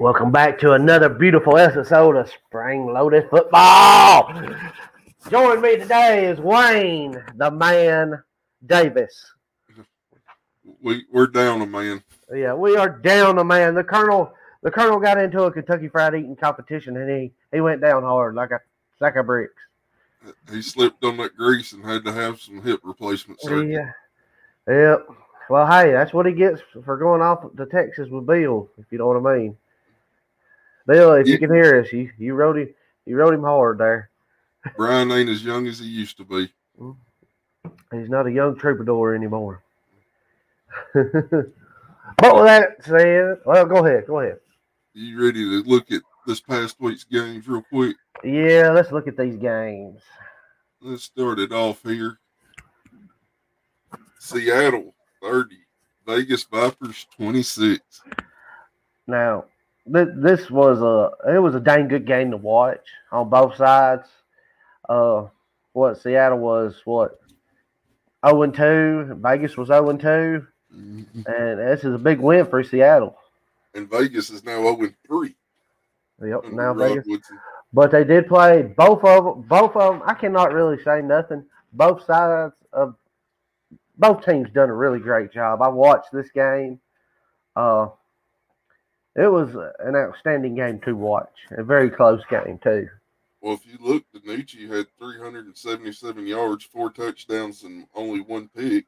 Welcome 0.00 0.30
back 0.30 0.60
to 0.60 0.74
another 0.74 1.08
beautiful 1.08 1.58
episode 1.58 2.14
of 2.14 2.30
Spring 2.30 2.86
Loaded 2.86 3.28
Football. 3.30 4.32
Joining 5.28 5.60
me 5.60 5.76
today 5.76 6.26
is 6.26 6.38
Wayne, 6.38 7.20
the 7.34 7.50
man 7.50 8.22
Davis. 8.64 9.32
We 10.80 11.04
we're 11.10 11.26
down 11.26 11.62
a 11.62 11.66
man. 11.66 12.04
Yeah, 12.32 12.54
we 12.54 12.76
are 12.76 12.88
down 12.88 13.38
a 13.38 13.44
man. 13.44 13.74
The 13.74 13.82
Colonel 13.82 14.32
the 14.62 14.70
Colonel 14.70 15.00
got 15.00 15.18
into 15.18 15.42
a 15.42 15.50
Kentucky 15.50 15.88
Fried 15.88 16.14
Eating 16.14 16.36
competition 16.36 16.96
and 16.96 17.10
he 17.10 17.32
he 17.52 17.60
went 17.60 17.80
down 17.80 18.04
hard 18.04 18.36
like 18.36 18.52
a 18.52 18.60
sack 19.00 19.16
of 19.16 19.26
bricks. 19.26 19.60
He 20.52 20.62
slipped 20.62 21.02
on 21.02 21.16
that 21.16 21.36
grease 21.36 21.72
and 21.72 21.84
had 21.84 22.04
to 22.04 22.12
have 22.12 22.40
some 22.40 22.62
hip 22.62 22.82
replacement 22.84 23.40
surgery. 23.40 23.74
Yeah. 23.74 23.90
Yep. 24.68 25.08
Well, 25.50 25.66
hey, 25.66 25.90
that's 25.90 26.12
what 26.12 26.26
he 26.26 26.32
gets 26.32 26.60
for 26.84 26.96
going 26.96 27.20
off 27.20 27.44
to 27.56 27.66
Texas 27.66 28.08
with 28.08 28.26
Bill, 28.26 28.70
if 28.78 28.84
you 28.90 28.98
know 28.98 29.08
what 29.08 29.26
I 29.26 29.38
mean. 29.38 29.56
Bill, 30.88 31.12
if 31.12 31.28
you 31.28 31.38
can 31.38 31.52
hear 31.52 31.80
us, 31.82 31.92
you 31.92 32.10
you 32.16 32.32
rode 32.34 32.56
him 32.56 32.74
you 33.04 33.14
rode 33.14 33.34
him 33.34 33.42
hard 33.42 33.76
there. 33.76 34.10
Brian 34.76 35.12
ain't 35.12 35.28
as 35.28 35.44
young 35.44 35.66
as 35.66 35.78
he 35.78 35.86
used 35.86 36.16
to 36.16 36.24
be. 36.24 36.50
He's 37.92 38.08
not 38.08 38.26
a 38.26 38.32
young 38.32 38.56
troubadour 38.56 39.14
anymore. 39.14 39.62
but 40.94 41.04
with 42.34 42.44
that 42.46 42.82
said, 42.84 43.38
well, 43.44 43.66
go 43.66 43.84
ahead, 43.84 44.06
go 44.06 44.20
ahead. 44.20 44.38
You 44.94 45.22
ready 45.22 45.44
to 45.44 45.68
look 45.68 45.92
at 45.92 46.00
this 46.26 46.40
past 46.40 46.76
week's 46.80 47.04
games 47.04 47.46
real 47.46 47.62
quick? 47.70 47.96
Yeah, 48.24 48.70
let's 48.70 48.90
look 48.90 49.06
at 49.06 49.16
these 49.16 49.36
games. 49.36 50.00
Let's 50.80 51.04
start 51.04 51.38
it 51.38 51.52
off 51.52 51.82
here. 51.82 52.18
Seattle 54.18 54.94
30, 55.22 55.56
Vegas 56.06 56.44
Vipers 56.44 57.06
26. 57.16 58.02
Now, 59.06 59.44
th- 59.92 60.08
this 60.16 60.50
was 60.50 60.80
a 60.80 61.32
it 61.34 61.38
was 61.38 61.54
a 61.54 61.60
dang 61.60 61.88
good 61.88 62.06
game 62.06 62.30
to 62.30 62.36
watch 62.36 62.86
on 63.12 63.28
both 63.30 63.56
sides. 63.56 64.08
Uh, 64.88 65.26
what 65.72 66.00
Seattle 66.00 66.38
was 66.38 66.80
what 66.84 67.20
zero 68.26 68.42
and 68.42 68.54
two, 68.54 69.14
Vegas 69.20 69.56
was 69.56 69.68
zero 69.68 69.90
and 69.90 70.00
two, 70.00 70.46
Mhm. 70.74 71.06
and 71.26 71.58
this 71.60 71.84
is 71.84 71.94
a 71.94 71.98
big 71.98 72.20
win 72.20 72.46
for 72.46 72.62
Seattle. 72.62 73.16
And 73.74 73.88
Vegas 73.90 74.30
is 74.30 74.44
now 74.44 74.60
0 74.62 74.88
3. 75.06 75.36
Yep, 76.22 76.40
under 76.44 76.56
now 76.56 76.72
Rod 76.72 76.78
Vegas, 76.78 77.06
Woodson. 77.06 77.38
but 77.72 77.90
they 77.90 78.02
did 78.04 78.26
play 78.26 78.62
both 78.62 79.04
of 79.04 79.24
them. 79.24 79.42
Both 79.42 79.76
of 79.76 79.92
them, 79.94 80.02
I 80.06 80.14
cannot 80.14 80.52
really 80.52 80.82
say 80.82 81.00
nothing. 81.02 81.44
Both 81.72 82.04
sides 82.04 82.54
of 82.72 82.96
both 83.98 84.24
teams 84.24 84.50
done 84.50 84.70
a 84.70 84.74
really 84.74 84.98
great 85.00 85.30
job. 85.32 85.60
I 85.62 85.68
watched 85.68 86.10
this 86.12 86.30
game. 86.30 86.80
Uh, 87.54 87.88
it 89.18 89.28
was 89.28 89.50
an 89.80 89.96
outstanding 89.96 90.54
game 90.54 90.80
to 90.80 90.94
watch. 90.94 91.32
A 91.50 91.64
very 91.64 91.90
close 91.90 92.22
game 92.30 92.58
too. 92.62 92.88
Well, 93.40 93.54
if 93.54 93.66
you 93.66 93.78
look, 93.80 94.04
DiNucci 94.14 94.68
had 94.68 94.86
377 94.98 96.26
yards, 96.26 96.64
four 96.64 96.90
touchdowns, 96.90 97.62
and 97.64 97.86
only 97.94 98.20
one 98.20 98.48
pick. 98.56 98.86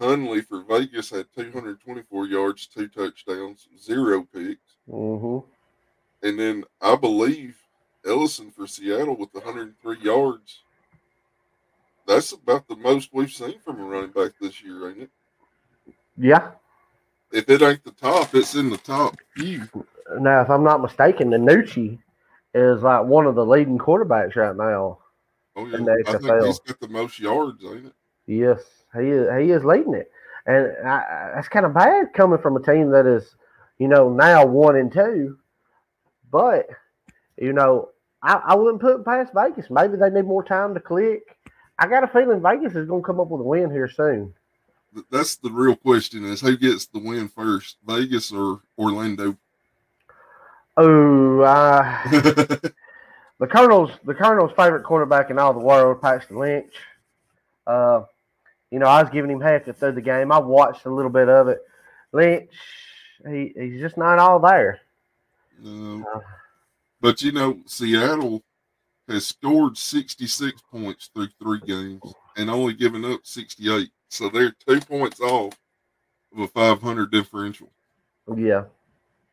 Hundley 0.00 0.40
for 0.42 0.64
Vegas 0.64 1.10
had 1.10 1.26
224 1.36 2.26
yards, 2.26 2.66
two 2.66 2.88
touchdowns, 2.88 3.68
zero 3.78 4.26
picks. 4.32 4.76
hmm 4.90 5.38
And 6.22 6.38
then 6.38 6.64
I 6.80 6.96
believe 6.96 7.56
Ellison 8.04 8.50
for 8.50 8.66
Seattle 8.66 9.16
with 9.16 9.32
103 9.32 9.98
yards. 10.00 10.62
That's 12.06 12.32
about 12.32 12.68
the 12.68 12.76
most 12.76 13.10
we've 13.12 13.32
seen 13.32 13.58
from 13.60 13.80
a 13.80 13.84
running 13.84 14.10
back 14.10 14.32
this 14.40 14.62
year, 14.62 14.90
ain't 14.90 15.02
it? 15.02 15.10
Yeah. 16.16 16.50
If 17.34 17.50
it 17.50 17.62
ain't 17.62 17.84
the 17.84 17.92
top, 17.92 18.34
it's 18.36 18.56
in 18.56 18.70
the 18.70 18.78
top 18.78 19.16
few. 19.36 19.68
Now, 20.20 20.42
if 20.42 20.50
I'm 20.50 20.64
not 20.64 20.82
mistaken, 20.82 21.30
the 21.30 21.38
Nucci 21.38 21.98
is 22.54 22.82
like 22.82 23.04
one 23.06 23.26
of 23.26 23.36
the 23.36 23.46
leading 23.46 23.78
quarterbacks 23.78 24.36
right 24.36 24.56
now. 24.56 25.00
Oh, 25.56 25.66
yeah. 25.66 25.78
In 25.78 25.84
the 25.86 26.04
I 26.06 26.14
think 26.14 26.40
he's 26.42 26.60
got 26.60 26.80
the 26.80 26.88
most 26.88 27.18
yards, 27.20 27.64
ain't 27.64 27.86
it? 27.86 27.94
Yes, 28.26 28.60
he 28.94 29.08
is. 29.10 29.28
He 29.40 29.52
is 29.52 29.64
leading 29.64 29.94
it, 29.94 30.10
and 30.46 30.72
I, 30.86 30.96
I- 30.98 31.32
that's 31.36 31.48
kind 31.48 31.66
of 31.66 31.74
bad 31.74 32.14
coming 32.14 32.40
from 32.40 32.56
a 32.56 32.62
team 32.62 32.90
that 32.92 33.06
is, 33.06 33.36
you 33.78 33.88
know, 33.88 34.10
now 34.10 34.46
one 34.46 34.76
and 34.76 34.92
two. 34.92 35.38
But 36.30 36.66
you 37.38 37.52
know, 37.52 37.90
I, 38.22 38.34
I 38.48 38.54
wouldn't 38.56 38.82
put 38.82 39.04
past 39.04 39.32
Vegas. 39.34 39.66
Maybe 39.70 39.96
they 39.96 40.10
need 40.10 40.26
more 40.26 40.44
time 40.44 40.74
to 40.74 40.80
click. 40.80 41.36
I 41.78 41.88
got 41.88 42.04
a 42.04 42.08
feeling 42.08 42.42
Vegas 42.42 42.76
is 42.76 42.88
going 42.88 43.02
to 43.02 43.06
come 43.06 43.20
up 43.20 43.28
with 43.28 43.40
a 43.40 43.44
win 43.44 43.70
here 43.70 43.88
soon. 43.88 44.34
Th- 44.94 45.06
That's 45.10 45.36
the 45.36 45.50
real 45.50 45.76
question: 45.76 46.24
is 46.24 46.40
who 46.40 46.56
gets 46.56 46.86
the 46.86 46.98
win 46.98 47.28
first, 47.28 47.76
Vegas 47.86 48.32
or 48.32 48.60
Orlando? 48.78 49.36
Oh, 50.76 51.40
uh, 51.40 52.10
the 52.10 53.46
Colonel's 53.48 53.90
the 54.04 54.14
Colonel's 54.14 54.52
favorite 54.56 54.84
quarterback 54.84 55.30
in 55.30 55.38
all 55.38 55.52
the 55.52 55.58
world, 55.58 56.00
Paxton 56.00 56.38
Lynch. 56.38 56.72
Uh, 57.66 58.02
you 58.70 58.78
know, 58.78 58.86
I 58.86 59.02
was 59.02 59.10
giving 59.12 59.30
him 59.30 59.40
half 59.40 59.64
heck 59.64 59.76
through 59.76 59.92
the 59.92 60.00
game. 60.00 60.32
I 60.32 60.38
watched 60.38 60.84
a 60.86 60.90
little 60.90 61.10
bit 61.10 61.28
of 61.28 61.48
it. 61.48 61.60
Lynch, 62.12 62.50
he, 63.26 63.52
he's 63.56 63.80
just 63.80 63.96
not 63.96 64.18
all 64.18 64.38
there. 64.38 64.80
Uh, 65.64 66.00
But 67.00 67.22
you 67.22 67.32
know, 67.32 67.60
Seattle 67.66 68.42
has 69.08 69.26
scored 69.26 69.76
66 69.76 70.62
points 70.70 71.10
through 71.14 71.28
three 71.40 71.60
games 71.60 72.00
and 72.36 72.50
only 72.50 72.72
given 72.72 73.04
up 73.04 73.20
68. 73.24 73.90
So 74.14 74.28
they're 74.28 74.54
two 74.68 74.78
points 74.80 75.20
off 75.20 75.58
of 76.32 76.38
a 76.38 76.46
500 76.46 77.10
differential. 77.10 77.68
Yeah, 78.36 78.64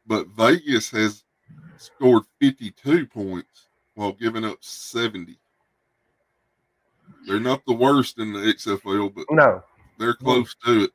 But 0.08 0.28
Vegas 0.30 0.90
has 0.90 1.24
scored 1.78 2.24
52 2.40 3.06
points 3.06 3.68
while 3.94 4.12
giving 4.12 4.44
up 4.44 4.58
70. 4.60 5.38
They're 7.28 7.40
not 7.40 7.64
the 7.68 7.74
worst 7.74 8.18
in 8.18 8.34
the 8.34 8.40
XFL, 8.40 9.14
but 9.14 9.26
no. 9.30 9.64
they're 10.00 10.16
close 10.16 10.56
to 10.66 10.86
it. 10.86 10.92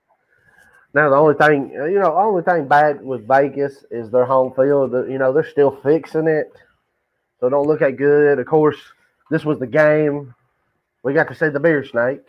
Now 0.92 1.08
the 1.08 1.16
only 1.16 1.34
thing, 1.34 1.70
you 1.70 2.00
know, 2.00 2.16
only 2.16 2.42
thing 2.42 2.66
bad 2.66 3.04
with 3.04 3.28
Vegas 3.28 3.84
is 3.92 4.10
their 4.10 4.26
home 4.26 4.52
field. 4.54 4.92
You 5.08 5.18
know, 5.18 5.32
they're 5.32 5.48
still 5.48 5.78
fixing 5.82 6.26
it, 6.26 6.52
so 7.38 7.48
don't 7.48 7.68
look 7.68 7.82
at 7.82 7.96
good. 7.96 8.40
Of 8.40 8.46
course, 8.46 8.78
this 9.30 9.44
was 9.44 9.60
the 9.60 9.66
game. 9.68 10.34
We 11.04 11.14
got 11.14 11.28
to 11.28 11.36
see 11.36 11.50
the 11.50 11.60
beer 11.60 11.84
snake. 11.84 12.22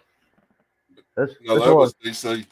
This, 1.18 1.36
No, 1.42 1.56
this 1.56 1.64
that 1.66 1.76
was, 1.76 1.96
was 2.04 2.14
DC. 2.16 2.46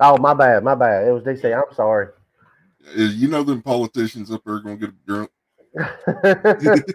oh 0.00 0.18
my 0.18 0.34
bad, 0.34 0.64
my 0.64 0.74
bad. 0.74 1.06
It 1.06 1.12
was 1.12 1.22
DC. 1.22 1.56
I'm 1.56 1.74
sorry. 1.74 2.08
You 2.94 3.28
know, 3.28 3.42
them 3.42 3.62
politicians 3.62 4.30
up 4.30 4.42
there 4.44 4.60
going 4.60 4.78
to 4.78 4.86
get 4.86 5.06
drunk. 5.06 5.30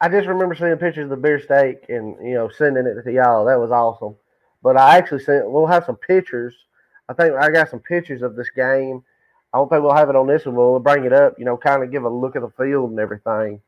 I 0.00 0.08
just 0.08 0.28
remember 0.28 0.54
seeing 0.54 0.76
pictures 0.76 1.04
of 1.04 1.10
the 1.10 1.16
beer 1.16 1.40
steak 1.40 1.86
and 1.88 2.16
you 2.26 2.34
know 2.34 2.48
sending 2.48 2.86
it 2.86 3.02
to 3.02 3.12
y'all. 3.12 3.44
That 3.44 3.60
was 3.60 3.70
awesome. 3.70 4.16
But 4.62 4.76
I 4.76 4.96
actually 4.96 5.22
sent. 5.24 5.50
We'll 5.50 5.66
have 5.66 5.84
some 5.84 5.96
pictures. 5.96 6.54
I 7.08 7.12
think 7.12 7.34
I 7.34 7.50
got 7.50 7.68
some 7.68 7.80
pictures 7.80 8.22
of 8.22 8.36
this 8.36 8.50
game. 8.50 9.02
I 9.52 9.58
don't 9.58 9.68
think 9.68 9.82
we'll 9.82 9.94
have 9.94 10.08
it 10.08 10.16
on 10.16 10.28
this 10.28 10.46
one. 10.46 10.54
We'll 10.54 10.78
bring 10.78 11.04
it 11.04 11.12
up. 11.12 11.34
You 11.38 11.44
know, 11.44 11.56
kind 11.56 11.82
of 11.82 11.90
give 11.90 12.04
a 12.04 12.08
look 12.08 12.36
at 12.36 12.42
the 12.42 12.50
field 12.50 12.90
and 12.90 13.00
everything. 13.00 13.60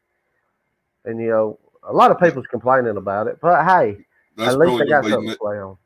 And 1.04 1.20
you 1.20 1.30
know, 1.30 1.58
a 1.82 1.92
lot 1.92 2.12
of 2.12 2.20
people's 2.20 2.46
complaining 2.46 2.96
about 2.96 3.26
it, 3.26 3.38
but 3.40 3.64
hey, 3.64 4.04
That's 4.36 4.52
at 4.52 4.58
least 4.58 4.78
they 4.78 4.86
got 4.86 5.02
going 5.02 5.02
to 5.02 5.08
be 5.08 5.10
something 5.10 5.30
to 5.30 5.38
play 5.38 5.58
on. 5.58 5.76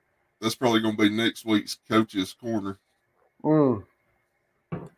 That's 0.41 0.55
probably 0.55 0.81
going 0.81 0.97
to 0.97 1.03
be 1.03 1.09
next 1.11 1.45
week's 1.45 1.79
coach's 1.89 2.33
corner. 2.33 2.79
Mm. 3.43 3.85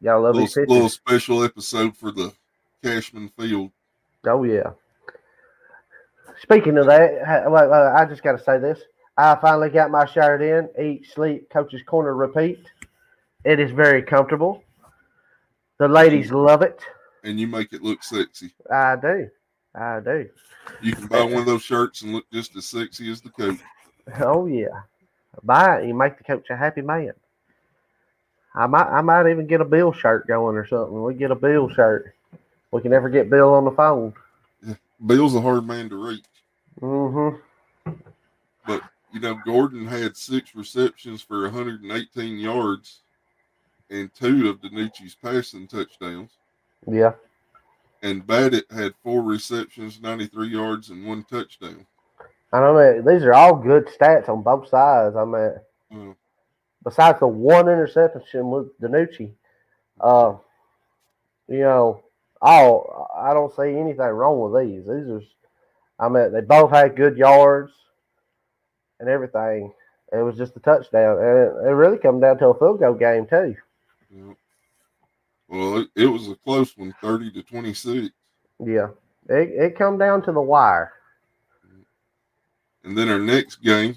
Y'all 0.01 0.23
love 0.23 0.35
little, 0.35 0.65
little 0.67 0.89
special 0.89 1.45
episode 1.45 1.97
for 1.97 2.11
the 2.11 2.33
Cashman 2.83 3.29
Field. 3.39 3.71
Oh 4.27 4.45
yeah. 4.45 4.71
Speaking 6.43 6.79
of 6.79 6.87
that, 6.87 7.25
ha- 7.27 7.49
well, 7.49 7.73
I 7.73 8.05
just 8.05 8.23
got 8.23 8.33
to 8.33 8.43
say 8.43 8.59
this. 8.59 8.81
I 9.17 9.35
finally 9.37 9.71
got 9.71 9.91
my 9.91 10.07
shirt 10.07 10.41
in. 10.43 10.69
Eat, 10.83 11.07
sleep, 11.13 11.51
coach's 11.51 11.83
corner, 11.83 12.15
repeat. 12.15 12.61
It 13.45 13.59
is 13.59 13.71
very 13.73 14.03
comfortable. 14.03 14.63
The 15.79 15.89
ladies 15.89 16.33
love 16.33 16.63
it. 16.63 16.81
and 17.25 17.39
you 17.39 17.47
make 17.47 17.73
it 17.73 17.83
look 17.83 18.03
sexy. 18.03 18.53
I 18.73 18.97
do. 18.97 19.29
I 19.75 20.01
do. 20.01 20.29
You 20.83 20.93
can 20.93 21.07
buy 21.07 21.23
one 21.23 21.37
of 21.37 21.47
those 21.47 21.63
shirts 21.63 22.03
and 22.03 22.13
look 22.13 22.27
just 22.33 22.57
as 22.57 22.67
sexy 22.67 23.11
as 23.11 23.21
the 23.21 23.31
coach. 23.31 23.59
Oh 24.21 24.47
yeah. 24.47 24.69
Buy 25.43 25.79
it. 25.79 25.87
You 25.87 25.95
make 25.95 26.19
the 26.19 26.25
coach 26.25 26.51
a 26.51 26.57
happy 26.57 26.83
man. 26.83 27.13
I 28.55 28.67
might. 28.67 28.89
I 28.89 29.01
might 29.01 29.31
even 29.31 29.47
get 29.47 29.61
a 29.61 29.65
Bill 29.65 29.93
shirt 29.93 30.27
going 30.27 30.57
or 30.57 30.67
something. 30.67 31.03
We 31.03 31.15
get 31.15 31.31
a 31.31 31.37
Bill 31.37 31.69
shirt. 31.69 32.15
We 32.71 32.83
can 32.83 32.91
never 32.91 33.09
get 33.09 33.31
Bill 33.31 33.55
on 33.55 33.65
the 33.65 33.71
phone. 33.71 34.15
Bill's 35.05 35.35
a 35.35 35.41
hard 35.41 35.67
man 35.67 35.89
to 35.91 36.07
reach. 36.09 36.25
Mm-hmm. 36.81 37.93
But 38.67 38.83
you 39.13 39.21
know, 39.21 39.39
Gordon 39.45 39.87
had 39.87 40.17
six 40.17 40.55
receptions 40.55 41.23
for 41.23 41.43
118 41.43 42.39
yards 42.39 43.01
and 43.91 44.13
two 44.13 44.49
of 44.49 44.61
DiNucci's 44.61 45.15
passing 45.15 45.67
touchdowns. 45.67 46.33
Yeah. 46.87 47.13
And 48.03 48.27
Badditt 48.27 48.71
had 48.71 48.95
four 49.03 49.23
receptions, 49.23 50.01
93 50.01 50.49
yards, 50.49 50.91
and 50.91 51.07
one 51.07 51.25
touchdown. 51.25 51.87
I 52.53 52.61
that 52.61 53.05
these 53.07 53.25
are 53.25 53.35
all 53.35 53.57
good 53.57 53.87
stats 53.89 54.29
on 54.29 54.43
both 54.43 54.69
sides. 54.69 55.17
I 55.17 55.25
mean, 55.25 55.55
Uh, 55.91 56.15
besides 56.83 57.21
the 57.21 57.27
one 57.27 57.69
interception 57.69 58.51
with 58.51 58.79
DiNucci, 58.81 59.33
uh, 60.01 60.35
you 61.49 61.61
know, 61.61 62.03
all 62.41 63.11
I 63.15 63.35
don't 63.35 63.55
see 63.55 63.77
anything 63.77 63.99
wrong 63.99 64.41
with 64.41 64.63
these. 64.63 64.87
These 64.87 65.09
are, 65.11 65.23
I 65.99 66.09
mean, 66.09 66.33
they 66.33 66.41
both 66.41 66.71
had 66.71 66.97
good 66.97 67.17
yards 67.17 67.73
and 69.01 69.09
everything. 69.09 69.73
It 70.13 70.19
was 70.23 70.39
just 70.39 70.57
a 70.57 70.61
touchdown, 70.61 71.19
and 71.19 71.39
it, 71.39 71.69
it 71.69 71.75
really 71.75 71.99
come 71.99 72.21
down 72.21 72.39
to 72.39 72.49
a 72.49 72.59
field 72.59 72.81
goal 72.81 72.95
game 72.95 73.27
too. 73.27 73.57
Yeah. 74.11 74.33
Well, 75.49 75.79
it, 75.79 75.89
it 75.97 76.07
was 76.07 76.29
a 76.29 76.35
close 76.37 76.77
one, 76.77 76.95
30 77.03 77.33
to 77.33 77.43
26. 77.43 78.09
Yeah, 78.65 78.89
it 79.29 79.49
it 79.51 79.79
come 79.79 79.99
down 79.99 80.23
to 80.23 80.33
the 80.33 80.41
wire. 80.41 80.93
And 82.89 82.97
then 82.97 83.11
our 83.11 83.19
next 83.19 83.57
game, 83.57 83.95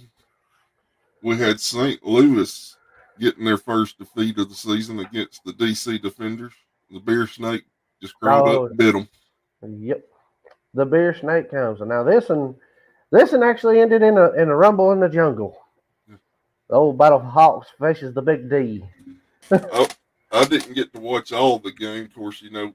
we 1.24 1.38
had 1.38 1.62
St. 1.62 2.06
Louis 2.06 2.76
getting 3.22 3.46
their 3.46 3.56
first 3.58 3.98
defeat 3.98 4.38
of 4.38 4.50
the 4.50 4.56
season 4.56 5.00
against 5.00 5.46
the 5.46 5.54
DC 5.54 6.02
Defenders. 6.02 6.52
The 6.92 7.00
Bear 7.00 7.26
Snake 7.26 7.64
just 8.02 8.16
crawled 8.16 8.50
Oh. 8.50 8.66
up 8.66 8.70
and 8.72 8.78
bit 8.78 8.92
them. 8.92 9.08
Yep, 9.62 10.04
the 10.74 10.86
Bear 10.86 11.16
snake 11.16 11.50
comes, 11.52 11.80
and 11.80 11.88
now 11.90 12.04
this 12.04 12.28
one, 12.28 12.54
this 13.12 13.32
one 13.32 13.44
actually 13.44 13.80
ended 13.80 14.02
in 14.02 14.18
a 14.18 14.32
in 14.34 14.50
a 14.50 14.56
rumble 14.58 14.92
in 14.92 15.00
the 15.00 15.08
jungle. 15.08 15.58
The 16.10 16.76
old 16.76 16.98
Battle 16.98 17.20
Hawks 17.20 17.70
faces 17.80 18.14
the 18.14 18.22
Big 18.22 18.50
D. 18.50 18.84
I 19.52 20.46
didn't 20.50 20.74
get 20.74 20.92
to 20.94 21.00
watch 21.00 21.32
all 21.32 21.60
the 21.60 21.72
game. 21.72 22.06
Of 22.06 22.14
course, 22.14 22.42
you 22.42 22.50
know, 22.50 22.74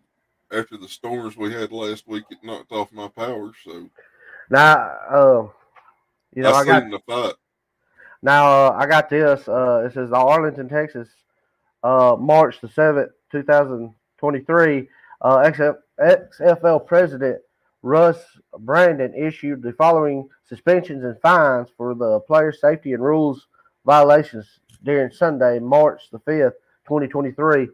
after 0.51 0.79
the 0.79 0.89
storms 0.89 1.37
we 1.37 1.53
had 1.53 1.73
last 1.73 2.09
week, 2.09 2.25
it 2.31 2.39
knocked 2.43 2.73
off 2.73 2.91
my 2.93 3.09
power. 3.09 3.53
So 3.65 3.91
Now, 4.49 4.77
uh, 5.11 5.49
you 6.37 6.43
know, 6.43 6.53
I 6.53 6.61
I 6.61 6.65
got 6.65 6.91
the 6.91 7.01
fight. 7.07 7.35
Now 8.23 8.47
uh, 8.47 8.77
I 8.79 8.87
got 8.87 9.09
this. 9.09 9.49
Uh, 9.49 9.85
it 9.87 9.95
says 9.95 10.13
Arlington, 10.13 10.69
Texas, 10.69 11.09
uh, 11.83 12.17
March 12.19 12.61
the 12.61 12.69
seventh, 12.69 13.11
two 13.33 13.43
thousand 13.43 13.93
twenty-three. 14.19 14.89
Uh, 15.23 15.39
XF, 15.39 15.77
XFL 15.99 16.87
president 16.87 17.41
Russ 17.83 18.19
Brandon 18.59 19.15
issued 19.15 19.63
the 19.63 19.73
following 19.73 20.29
suspensions 20.47 21.05
and 21.05 21.19
fines 21.21 21.69
for 21.77 21.95
the 21.95 22.21
player 22.21 22.53
safety 22.53 22.93
and 22.93 23.03
rules 23.03 23.47
violations 23.87 24.61
during 24.83 25.11
Sunday, 25.11 25.59
March 25.59 26.11
the 26.13 26.19
fifth, 26.21 26.55
twenty 26.87 27.07
twenty-three, 27.07 27.69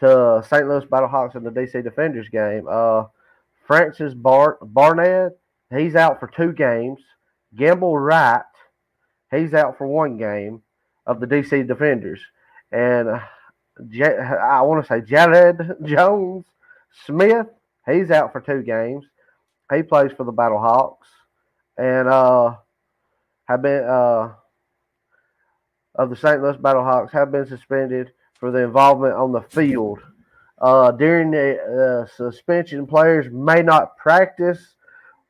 to 0.00 0.44
St. 0.48 0.68
Louis 0.68 0.84
Battlehawks 0.84 1.34
and 1.34 1.44
the 1.44 1.50
DC 1.50 1.82
Defenders 1.82 2.28
game. 2.28 2.66
Uh, 2.70 3.04
Francis 3.66 4.14
Bar- 4.14 4.58
Barnett, 4.62 5.32
he's 5.76 5.96
out 5.96 6.20
for 6.20 6.28
two 6.28 6.52
games. 6.52 7.00
Gamble 7.56 7.98
Wright, 7.98 8.42
he's 9.30 9.54
out 9.54 9.78
for 9.78 9.86
one 9.86 10.16
game 10.16 10.62
of 11.06 11.20
the 11.20 11.26
DC 11.26 11.66
Defenders, 11.66 12.20
and 12.72 13.08
uh, 13.08 13.20
Ja- 13.90 14.06
I 14.06 14.62
want 14.62 14.84
to 14.84 14.88
say 14.88 15.00
Jared 15.00 15.76
Jones 15.84 16.44
Smith, 17.04 17.46
he's 17.86 18.10
out 18.10 18.32
for 18.32 18.40
two 18.40 18.62
games. 18.62 19.04
He 19.72 19.82
plays 19.82 20.12
for 20.16 20.24
the 20.24 20.32
Battle 20.32 20.58
Hawks, 20.58 21.08
and 21.76 22.08
uh, 22.08 22.56
have 23.48 23.62
been 23.62 23.84
uh, 23.84 24.32
of 25.94 26.10
the 26.10 26.16
St. 26.16 26.42
Louis 26.42 26.56
Battle 26.56 26.84
Hawks 26.84 27.12
have 27.12 27.32
been 27.32 27.46
suspended 27.46 28.12
for 28.38 28.50
the 28.50 28.62
involvement 28.62 29.14
on 29.14 29.32
the 29.32 29.42
field. 29.42 30.00
Uh, 30.60 30.90
during 30.92 31.30
the 31.30 32.06
uh, 32.06 32.16
suspension, 32.16 32.86
players 32.86 33.26
may 33.30 33.62
not 33.62 33.96
practice 33.96 34.75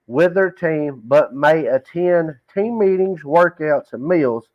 with 0.06 0.34
their 0.34 0.50
team, 0.50 1.02
but 1.04 1.34
may 1.34 1.66
attend 1.66 2.36
team 2.54 2.78
meetings, 2.78 3.22
workouts, 3.22 3.92
and 3.92 4.04
meals. 4.04 4.48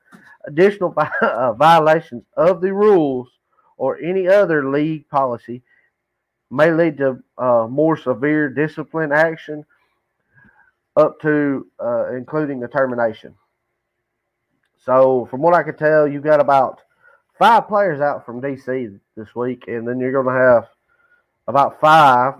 Additional 0.46 0.94
uh, 1.22 1.54
violations 1.54 2.24
of 2.38 2.62
the 2.62 2.74
rules 2.74 3.30
or 3.78 4.00
any 4.00 4.28
other 4.28 4.70
league 4.70 5.08
policy 5.10 5.62
may 6.50 6.72
lead 6.72 6.98
to 6.98 7.18
uh, 7.38 7.68
more 7.70 7.98
severe 7.98 8.50
discipline 8.50 9.12
action, 9.12 9.66
up 10.98 11.20
to 11.22 11.68
uh, 11.80 12.14
including 12.14 12.60
the 12.60 12.68
termination. 12.68 13.34
So, 14.86 15.28
from 15.30 15.42
what 15.42 15.54
I 15.54 15.64
can 15.64 15.78
tell, 15.78 16.08
you 16.08 16.20
got 16.20 16.42
about 16.42 16.82
five 17.38 17.68
players 17.68 18.02
out 18.02 18.26
from 18.26 18.42
DC 18.42 19.00
this 19.16 19.34
week, 19.36 19.66
and 19.68 19.88
then 19.88 20.00
you're 20.00 20.12
going 20.12 20.26
to 20.26 20.42
have 20.42 20.68
about 21.48 21.80
five 21.80 22.36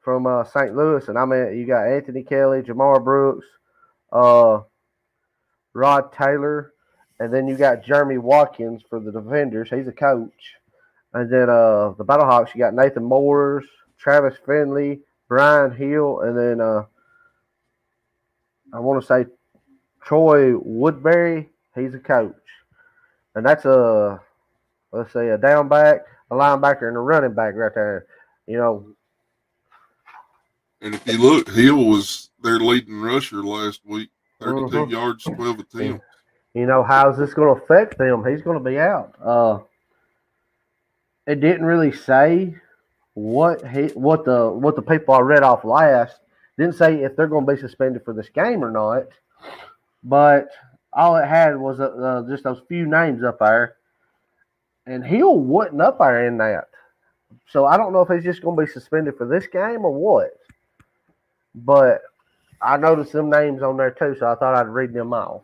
from 0.00 0.26
uh, 0.26 0.44
St. 0.44 0.74
Louis, 0.74 1.06
and 1.08 1.18
I 1.18 1.24
mean 1.24 1.58
you 1.58 1.66
got 1.66 1.86
Anthony 1.86 2.22
Kelly, 2.22 2.62
Jamar 2.62 3.02
Brooks, 3.02 3.46
uh, 4.12 4.60
Rod 5.74 6.12
Taylor, 6.12 6.72
and 7.18 7.32
then 7.32 7.46
you 7.46 7.56
got 7.56 7.84
Jeremy 7.84 8.18
Watkins 8.18 8.82
for 8.88 8.98
the 8.98 9.12
Defenders. 9.12 9.68
He's 9.70 9.86
a 9.88 9.92
coach, 9.92 10.54
and 11.12 11.30
then 11.30 11.50
uh, 11.50 11.92
the 11.98 12.04
Battlehawks 12.04 12.54
you 12.54 12.60
got 12.60 12.74
Nathan 12.74 13.04
Moores, 13.04 13.66
Travis 13.98 14.36
Finley, 14.46 15.00
Brian 15.28 15.70
Hill, 15.70 16.20
and 16.20 16.36
then 16.36 16.60
uh, 16.60 16.84
I 18.72 18.80
want 18.80 19.00
to 19.00 19.06
say 19.06 19.26
Troy 20.02 20.56
Woodbury. 20.58 21.50
He's 21.74 21.94
a 21.94 21.98
coach, 21.98 22.34
and 23.34 23.44
that's 23.44 23.64
a 23.64 24.20
let's 24.92 25.12
say 25.12 25.28
a 25.28 25.38
down 25.38 25.68
back, 25.68 26.00
a 26.30 26.34
linebacker, 26.34 26.88
and 26.88 26.96
a 26.96 27.00
running 27.00 27.34
back 27.34 27.54
right 27.54 27.74
there. 27.74 28.06
You 28.46 28.56
know, 28.56 28.86
And 30.82 30.94
if 30.94 31.06
you 31.06 31.18
look, 31.18 31.48
Hill 31.50 31.84
was 31.84 32.30
their 32.42 32.58
leading 32.58 33.00
rusher 33.00 33.42
last 33.42 33.80
week, 33.84 34.10
32 34.40 34.86
Mhm. 34.86 34.90
yards, 34.90 35.24
12 35.24 35.58
attempts. 35.60 36.04
you 36.54 36.66
know 36.66 36.82
how's 36.82 37.16
this 37.16 37.32
going 37.34 37.54
to 37.54 37.62
affect 37.62 37.96
them? 37.98 38.24
He's 38.24 38.42
going 38.42 38.58
to 38.58 38.64
be 38.64 38.78
out. 38.78 39.14
Uh 39.22 39.60
it 41.26 41.40
didn't 41.40 41.66
really 41.66 41.92
say 41.92 42.56
what 43.14 43.64
he 43.68 43.88
what 43.88 44.24
the 44.24 44.50
what 44.50 44.74
the 44.74 44.82
people 44.82 45.14
i 45.14 45.20
read 45.20 45.42
off 45.42 45.64
last 45.64 46.18
didn't 46.58 46.74
say 46.74 47.02
if 47.02 47.14
they're 47.14 47.28
going 47.28 47.46
to 47.46 47.54
be 47.54 47.60
suspended 47.60 48.04
for 48.04 48.12
this 48.14 48.28
game 48.30 48.64
or 48.64 48.70
not. 48.70 49.04
But 50.02 50.48
all 50.92 51.16
it 51.16 51.26
had 51.26 51.56
was 51.56 51.78
uh, 51.78 51.84
uh, 51.88 52.28
just 52.28 52.44
those 52.44 52.62
few 52.68 52.84
names 52.86 53.22
up 53.22 53.38
there. 53.38 53.76
And 54.86 55.04
Hill 55.04 55.38
wasn't 55.38 55.82
up 55.82 55.98
there 55.98 56.26
in 56.26 56.36
that. 56.38 56.68
So 57.46 57.64
i 57.66 57.76
don't 57.76 57.92
know 57.92 58.00
if 58.02 58.08
he's 58.08 58.24
just 58.24 58.42
going 58.42 58.56
to 58.56 58.64
be 58.66 58.70
suspended 58.72 59.16
for 59.16 59.26
this 59.26 59.46
game 59.46 59.84
or 59.84 59.92
what 59.92 60.30
but 61.54 62.00
i 62.62 62.76
noticed 62.76 63.12
some 63.12 63.30
names 63.30 63.62
on 63.62 63.76
there 63.76 63.90
too 63.90 64.14
so 64.18 64.26
i 64.30 64.34
thought 64.34 64.54
i'd 64.54 64.68
read 64.68 64.92
them 64.92 65.12
off 65.12 65.42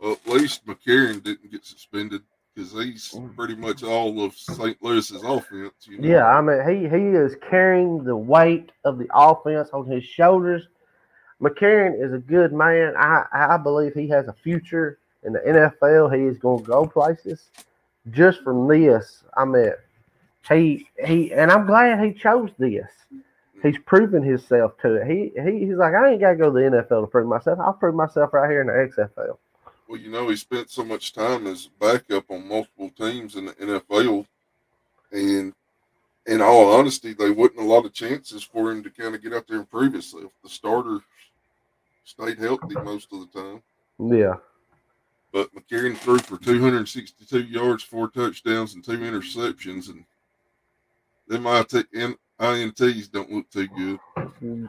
Well, 0.00 0.12
at 0.12 0.32
least 0.32 0.66
McCarron 0.66 1.22
didn't 1.22 1.50
get 1.50 1.64
suspended 1.64 2.22
because 2.54 2.72
he's 2.72 3.10
Mm. 3.12 3.34
pretty 3.36 3.54
much 3.54 3.82
all 3.82 4.22
of 4.22 4.34
St. 4.34 4.82
Louis's 4.82 5.22
offense. 5.22 5.74
You 5.86 5.98
know? 5.98 6.08
Yeah, 6.08 6.26
I 6.26 6.40
mean 6.40 6.60
he 6.68 6.88
he 6.88 7.04
is 7.08 7.36
carrying 7.50 8.02
the 8.04 8.16
weight 8.16 8.72
of 8.84 8.98
the 8.98 9.08
offense 9.14 9.68
on 9.72 9.86
his 9.86 10.04
shoulders. 10.04 10.66
McCarron 11.42 12.02
is 12.02 12.12
a 12.14 12.18
good 12.18 12.52
man. 12.54 12.94
I 12.96 13.24
I 13.32 13.56
believe 13.58 13.92
he 13.94 14.08
has 14.08 14.26
a 14.28 14.32
future 14.32 14.98
in 15.24 15.32
the 15.34 15.40
NFL. 15.40 16.14
He 16.16 16.22
is 16.24 16.38
going 16.38 16.60
to 16.64 16.70
go 16.70 16.86
places. 16.86 17.50
Just 18.10 18.42
from 18.42 18.66
this, 18.68 19.22
I 19.36 19.44
mean, 19.44 19.72
he 20.48 20.88
he 21.04 21.32
and 21.34 21.50
I'm 21.52 21.66
glad 21.66 22.02
he 22.02 22.12
chose 22.14 22.50
this. 22.58 22.88
He's 23.66 23.78
proven 23.84 24.22
himself 24.22 24.78
to 24.82 24.94
it. 24.96 25.06
He, 25.06 25.32
he 25.40 25.66
he's 25.66 25.76
like 25.76 25.94
I 25.94 26.12
ain't 26.12 26.20
got 26.20 26.30
to 26.30 26.36
go 26.36 26.46
to 26.46 26.52
the 26.52 26.84
NFL 26.84 27.02
to 27.02 27.06
prove 27.06 27.28
myself. 27.28 27.58
I'll 27.60 27.72
prove 27.72 27.94
myself 27.94 28.32
right 28.32 28.50
here 28.50 28.60
in 28.60 28.66
the 28.66 28.72
XFL. 28.72 29.36
Well, 29.88 30.00
you 30.00 30.10
know, 30.10 30.28
he 30.28 30.36
spent 30.36 30.70
so 30.70 30.84
much 30.84 31.12
time 31.12 31.46
as 31.46 31.68
backup 31.80 32.30
on 32.30 32.48
multiple 32.48 32.90
teams 32.90 33.36
in 33.36 33.46
the 33.46 33.52
NFL, 33.52 34.26
and 35.12 35.54
in 36.26 36.40
all 36.40 36.72
honesty, 36.72 37.12
they 37.12 37.30
wasn't 37.30 37.60
a 37.60 37.64
lot 37.64 37.84
of 37.84 37.92
chances 37.92 38.42
for 38.42 38.72
him 38.72 38.82
to 38.82 38.90
kind 38.90 39.14
of 39.14 39.22
get 39.22 39.32
out 39.32 39.46
there 39.46 39.58
and 39.58 39.70
prove 39.70 39.92
himself. 39.92 40.32
The 40.42 40.48
starter 40.48 40.98
stayed 42.04 42.38
healthy 42.38 42.74
most 42.74 43.12
of 43.12 43.20
the 43.20 43.40
time, 43.40 43.62
Yeah, 43.98 44.36
but 45.32 45.54
McCarron 45.54 45.96
threw 45.96 46.18
for 46.18 46.36
262 46.36 47.42
yards, 47.42 47.82
four 47.82 48.08
touchdowns, 48.08 48.74
and 48.74 48.82
two 48.82 48.98
interceptions, 48.98 49.88
and 49.88 50.04
them 51.28 51.46
IT, 51.46 51.86
N- 52.38 52.72
INTs 52.72 53.10
don't 53.10 53.30
look 53.30 53.50
too 53.50 53.68
good. 53.68 53.98
Mm. 54.42 54.68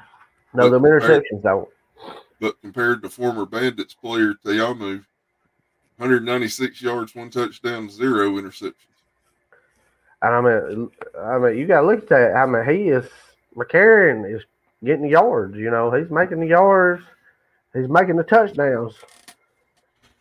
no, 0.53 0.69
the 0.69 0.79
interceptions 0.79 1.43
don't. 1.43 1.67
But 2.39 2.59
compared 2.61 3.01
to 3.03 3.09
former 3.09 3.45
Bandits 3.45 3.93
player 3.93 4.33
Ta'amu, 4.45 5.03
196 5.97 6.81
yards, 6.81 7.15
one 7.15 7.29
touchdown, 7.29 7.89
zero 7.89 8.31
interceptions. 8.31 8.73
And 10.21 10.33
I 10.33 10.41
mean, 10.41 10.91
I 11.19 11.37
mean, 11.37 11.57
you 11.57 11.67
got 11.67 11.81
to 11.81 11.87
look 11.87 12.03
at 12.03 12.09
that. 12.09 12.35
I 12.35 12.45
mean, 12.45 12.63
he 12.65 12.89
is 12.89 13.05
McCarron 13.55 14.33
is 14.33 14.43
getting 14.83 15.03
the 15.03 15.09
yards. 15.09 15.55
You 15.55 15.71
know, 15.71 15.91
he's 15.91 16.11
making 16.11 16.39
the 16.39 16.47
yards. 16.47 17.03
He's 17.73 17.89
making 17.89 18.15
the 18.15 18.23
touchdowns. 18.23 18.95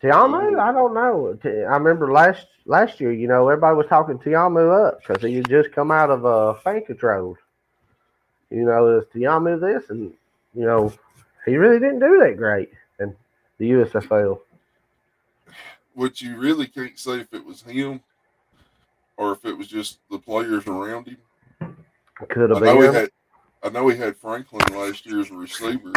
Ta'amu, 0.01 0.59
I 0.59 0.71
don't 0.71 0.93
know. 0.93 1.37
I 1.43 1.75
remember 1.77 2.11
last 2.11 2.45
last 2.65 3.01
year. 3.01 3.11
You 3.11 3.27
know, 3.27 3.49
everybody 3.49 3.75
was 3.75 3.87
talking 3.87 4.19
Ta'amu 4.19 4.87
up 4.87 4.99
because 4.99 5.23
he 5.23 5.35
had 5.35 5.49
just 5.49 5.71
come 5.71 5.91
out 5.91 6.11
of 6.11 6.25
uh, 6.25 6.53
fan 6.55 6.85
control. 6.85 7.35
You 8.49 8.65
know, 8.65 8.99
is 8.99 9.05
Ta'amu 9.13 9.59
this, 9.59 9.89
and 9.89 10.13
you 10.53 10.65
know, 10.65 10.93
he 11.45 11.57
really 11.57 11.79
didn't 11.79 11.99
do 11.99 12.19
that 12.19 12.37
great 12.37 12.71
in 12.99 13.15
the 13.57 13.71
USFL. 13.71 14.39
Which 15.95 16.21
you 16.21 16.37
really 16.37 16.67
can't 16.67 16.97
say 16.97 17.21
if 17.21 17.33
it 17.33 17.43
was 17.43 17.63
him 17.63 18.01
or 19.17 19.31
if 19.31 19.43
it 19.45 19.57
was 19.57 19.67
just 19.67 19.97
the 20.11 20.19
players 20.19 20.67
around 20.67 21.07
him. 21.07 21.17
Could 22.29 22.51
have 22.51 22.61
been. 22.61 22.93
had, 22.93 23.09
I 23.63 23.69
know 23.69 23.87
he 23.87 23.97
had 23.97 24.15
Franklin 24.17 24.61
last 24.77 25.05
year 25.05 25.21
as 25.21 25.31
a 25.31 25.35
receiver 25.35 25.91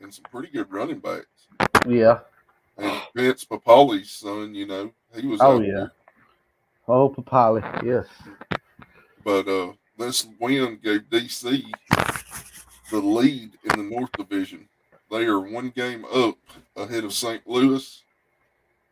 and 0.00 0.12
some 0.12 0.24
pretty 0.30 0.48
good 0.48 0.70
running 0.70 0.98
backs. 0.98 1.26
Yeah. 1.88 2.18
And 2.78 3.00
Vince 3.14 3.44
Papale's 3.44 4.10
son, 4.10 4.54
you 4.54 4.66
know, 4.66 4.92
he 5.14 5.26
was 5.26 5.40
Oh, 5.40 5.60
yeah. 5.60 5.72
there. 5.72 5.92
Oh, 6.88 7.08
Papale. 7.10 7.62
Yes. 7.84 8.06
But 9.24 9.48
uh, 9.48 9.72
this 9.98 10.26
win 10.38 10.78
gave 10.82 11.02
DC 11.10 11.64
the 12.90 12.98
lead 12.98 13.58
in 13.64 13.76
the 13.76 13.96
North 13.96 14.12
Division. 14.16 14.68
They 15.10 15.24
are 15.24 15.40
one 15.40 15.70
game 15.70 16.04
up 16.04 16.36
ahead 16.76 17.04
of 17.04 17.12
St. 17.12 17.46
Louis, 17.46 18.02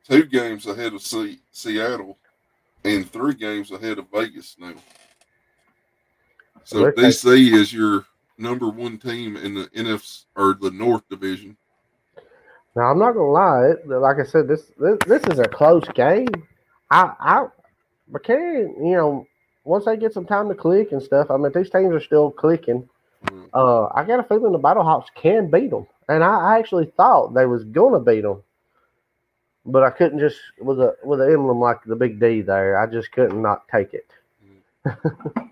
two 0.08 0.24
games 0.24 0.66
ahead 0.66 0.94
of 0.94 1.02
Se- 1.02 1.38
Seattle, 1.52 2.18
and 2.84 3.08
three 3.10 3.34
games 3.34 3.70
ahead 3.70 3.98
of 3.98 4.06
Vegas 4.12 4.56
now. 4.58 4.74
So 6.64 6.90
DC 6.92 7.52
is 7.52 7.72
your 7.72 8.06
number 8.38 8.68
one 8.68 8.98
team 8.98 9.36
in 9.36 9.54
the 9.54 9.66
NF 9.76 10.24
or 10.34 10.54
the 10.60 10.70
North 10.70 11.02
Division. 11.08 11.56
Now 12.76 12.90
I'm 12.90 12.98
not 12.98 13.12
gonna 13.12 13.30
lie. 13.30 13.72
Like 13.86 14.18
I 14.18 14.24
said, 14.24 14.48
this, 14.48 14.70
this 14.78 14.98
this 15.06 15.22
is 15.32 15.38
a 15.38 15.44
close 15.48 15.86
game. 15.94 16.28
I 16.90 17.12
I 17.20 17.46
McCarry, 18.12 18.62
you 18.78 18.96
know, 18.96 19.26
once 19.64 19.84
they 19.84 19.96
get 19.96 20.12
some 20.12 20.26
time 20.26 20.48
to 20.48 20.54
click 20.54 20.92
and 20.92 21.02
stuff, 21.02 21.30
I 21.30 21.36
mean, 21.36 21.52
these 21.54 21.70
teams 21.70 21.94
are 21.94 22.00
still 22.00 22.30
clicking. 22.30 22.88
Mm, 23.26 23.48
Uh, 23.54 23.86
I 23.94 24.04
got 24.04 24.20
a 24.20 24.24
feeling 24.24 24.52
the 24.52 24.58
Battle 24.58 24.82
Battlehawks 24.84 25.06
can 25.14 25.50
beat 25.50 25.70
them, 25.70 25.86
and 26.08 26.22
I, 26.24 26.54
I 26.54 26.58
actually 26.58 26.86
thought 26.96 27.34
they 27.34 27.46
was 27.46 27.64
gonna 27.64 28.00
beat 28.00 28.22
them, 28.22 28.42
but 29.64 29.82
I 29.82 29.90
couldn't 29.90 30.18
just 30.18 30.38
with 30.60 30.80
a 30.80 30.96
with 31.04 31.20
an 31.20 31.32
emblem 31.32 31.60
like 31.60 31.82
the 31.84 31.96
big 31.96 32.20
D 32.20 32.42
there. 32.42 32.78
I 32.78 32.86
just 32.86 33.12
couldn't 33.12 33.40
not 33.40 33.68
take 33.68 33.94
it. 33.94 34.06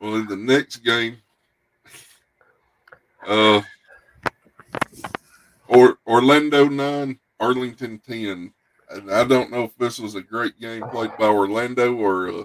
Well, 0.00 0.16
in 0.16 0.26
the 0.26 0.36
next 0.36 0.76
game, 0.84 1.16
uh, 3.26 3.62
Orlando 6.16 6.66
nine, 6.66 7.18
Arlington 7.40 7.98
ten, 7.98 8.50
and 8.88 9.12
I 9.12 9.22
don't 9.24 9.50
know 9.50 9.64
if 9.64 9.76
this 9.76 9.98
was 9.98 10.14
a 10.14 10.22
great 10.22 10.58
game 10.58 10.82
played 10.88 11.10
by 11.18 11.26
Orlando 11.26 11.94
or 11.94 12.28
uh, 12.30 12.44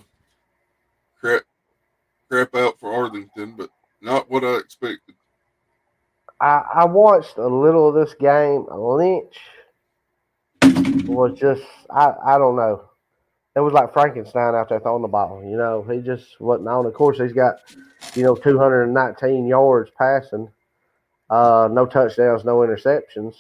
crap 1.17 1.43
crap 2.29 2.53
out 2.53 2.77
for 2.81 2.93
Arlington, 2.93 3.55
but 3.57 3.69
not 4.01 4.29
what 4.29 4.43
I 4.43 4.57
expected. 4.57 5.15
I, 6.41 6.65
I 6.73 6.85
watched 6.85 7.37
a 7.37 7.47
little 7.47 7.87
of 7.87 7.95
this 7.95 8.13
game. 8.15 8.65
Lynch 8.69 9.37
was 11.05 11.39
just 11.39 11.63
I, 11.89 12.13
I 12.25 12.37
don't 12.37 12.57
know. 12.57 12.89
It 13.55 13.61
was 13.61 13.71
like 13.71 13.93
Frankenstein 13.93 14.53
out 14.53 14.67
there 14.67 14.81
throwing 14.81 15.01
the 15.01 15.07
ball. 15.07 15.41
You 15.45 15.55
know, 15.55 15.81
he 15.89 16.01
just 16.01 16.41
wasn't 16.41 16.67
on. 16.67 16.85
Of 16.85 16.93
course, 16.93 17.19
he's 17.19 17.31
got 17.31 17.59
you 18.15 18.23
know 18.23 18.35
219 18.35 19.47
yards 19.47 19.91
passing, 19.97 20.49
uh, 21.29 21.69
no 21.71 21.85
touchdowns, 21.85 22.43
no 22.43 22.57
interceptions. 22.57 23.35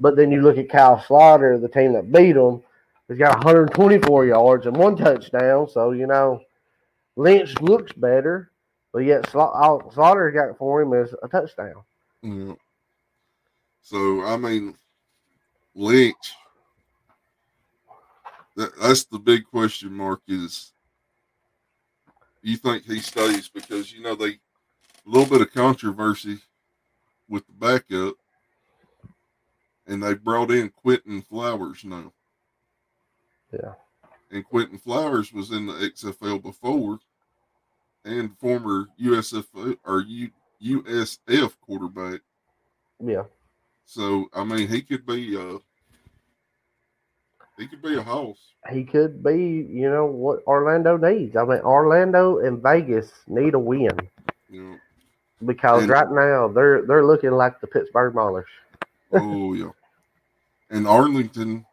But 0.00 0.16
then 0.16 0.32
you 0.32 0.42
look 0.42 0.58
at 0.58 0.68
Kyle 0.68 0.98
Sloter, 0.98 1.60
the 1.60 1.68
team 1.68 1.92
that 1.92 2.12
beat 2.12 2.36
him. 2.36 2.62
He's 3.08 3.18
got 3.18 3.36
124 3.44 4.26
yards 4.26 4.66
and 4.66 4.76
one 4.76 4.96
touchdown. 4.96 5.68
So 5.68 5.92
you 5.92 6.06
know, 6.06 6.40
Lynch 7.16 7.60
looks 7.60 7.92
better, 7.92 8.50
but 8.92 9.00
yet 9.00 9.24
Sla- 9.24 9.92
Sloter 9.92 10.32
got 10.32 10.56
for 10.58 10.82
him 10.82 10.92
is 10.94 11.14
a 11.22 11.28
touchdown. 11.28 11.82
Yeah. 12.22 12.54
So 13.82 14.24
I 14.24 14.36
mean, 14.36 14.74
Lynch. 15.74 16.34
That, 18.54 18.70
that's 18.80 19.04
the 19.04 19.18
big 19.18 19.46
question 19.46 19.92
mark. 19.92 20.20
Is 20.28 20.72
you 22.42 22.56
think 22.56 22.84
he 22.84 22.98
stays 23.00 23.48
because 23.48 23.92
you 23.92 24.02
know 24.02 24.14
they 24.14 24.38
a 25.06 25.10
little 25.10 25.28
bit 25.28 25.40
of 25.40 25.52
controversy 25.52 26.38
with 27.28 27.46
the 27.46 27.52
backup, 27.52 28.14
and 29.86 30.02
they 30.02 30.14
brought 30.14 30.50
in 30.50 30.68
Quentin 30.70 31.22
Flowers 31.22 31.84
now. 31.84 32.12
Yeah. 33.52 33.74
And 34.30 34.44
Quentin 34.44 34.78
Flowers 34.78 35.32
was 35.32 35.50
in 35.50 35.66
the 35.66 35.74
XFL 35.74 36.42
before, 36.42 36.98
and 38.04 38.36
former 38.38 38.88
USF 39.00 39.76
or 39.84 40.00
U, 40.00 40.30
USF 40.62 41.52
quarterback. 41.60 42.20
Yeah. 43.04 43.24
So 43.84 44.26
I 44.32 44.44
mean, 44.44 44.68
he 44.68 44.80
could 44.82 45.04
be 45.04 45.36
uh 45.36 45.58
he 47.58 47.66
could 47.66 47.82
be 47.82 47.96
a 47.96 48.02
house. 48.02 48.38
he 48.72 48.82
could 48.82 49.22
be, 49.22 49.36
you 49.70 49.90
know, 49.90 50.06
what 50.06 50.40
Orlando 50.46 50.96
needs. 50.96 51.36
I 51.36 51.44
mean, 51.44 51.60
Orlando 51.60 52.38
and 52.38 52.62
Vegas 52.62 53.12
need 53.28 53.52
a 53.54 53.58
win 53.58 53.90
know. 54.48 54.76
because 55.44 55.82
And- 55.82 55.90
right 55.92 56.10
now 56.10 56.48
they're 56.48 56.86
they're 56.86 57.04
looking 57.04 57.32
like 57.32 57.60
the 57.60 57.66
Pittsburgh 57.66 58.14
Maulers. 58.14 58.44
Oh 59.12 59.54
yeah. 59.54 59.70
And 60.70 60.86
Arlington, 60.86 61.66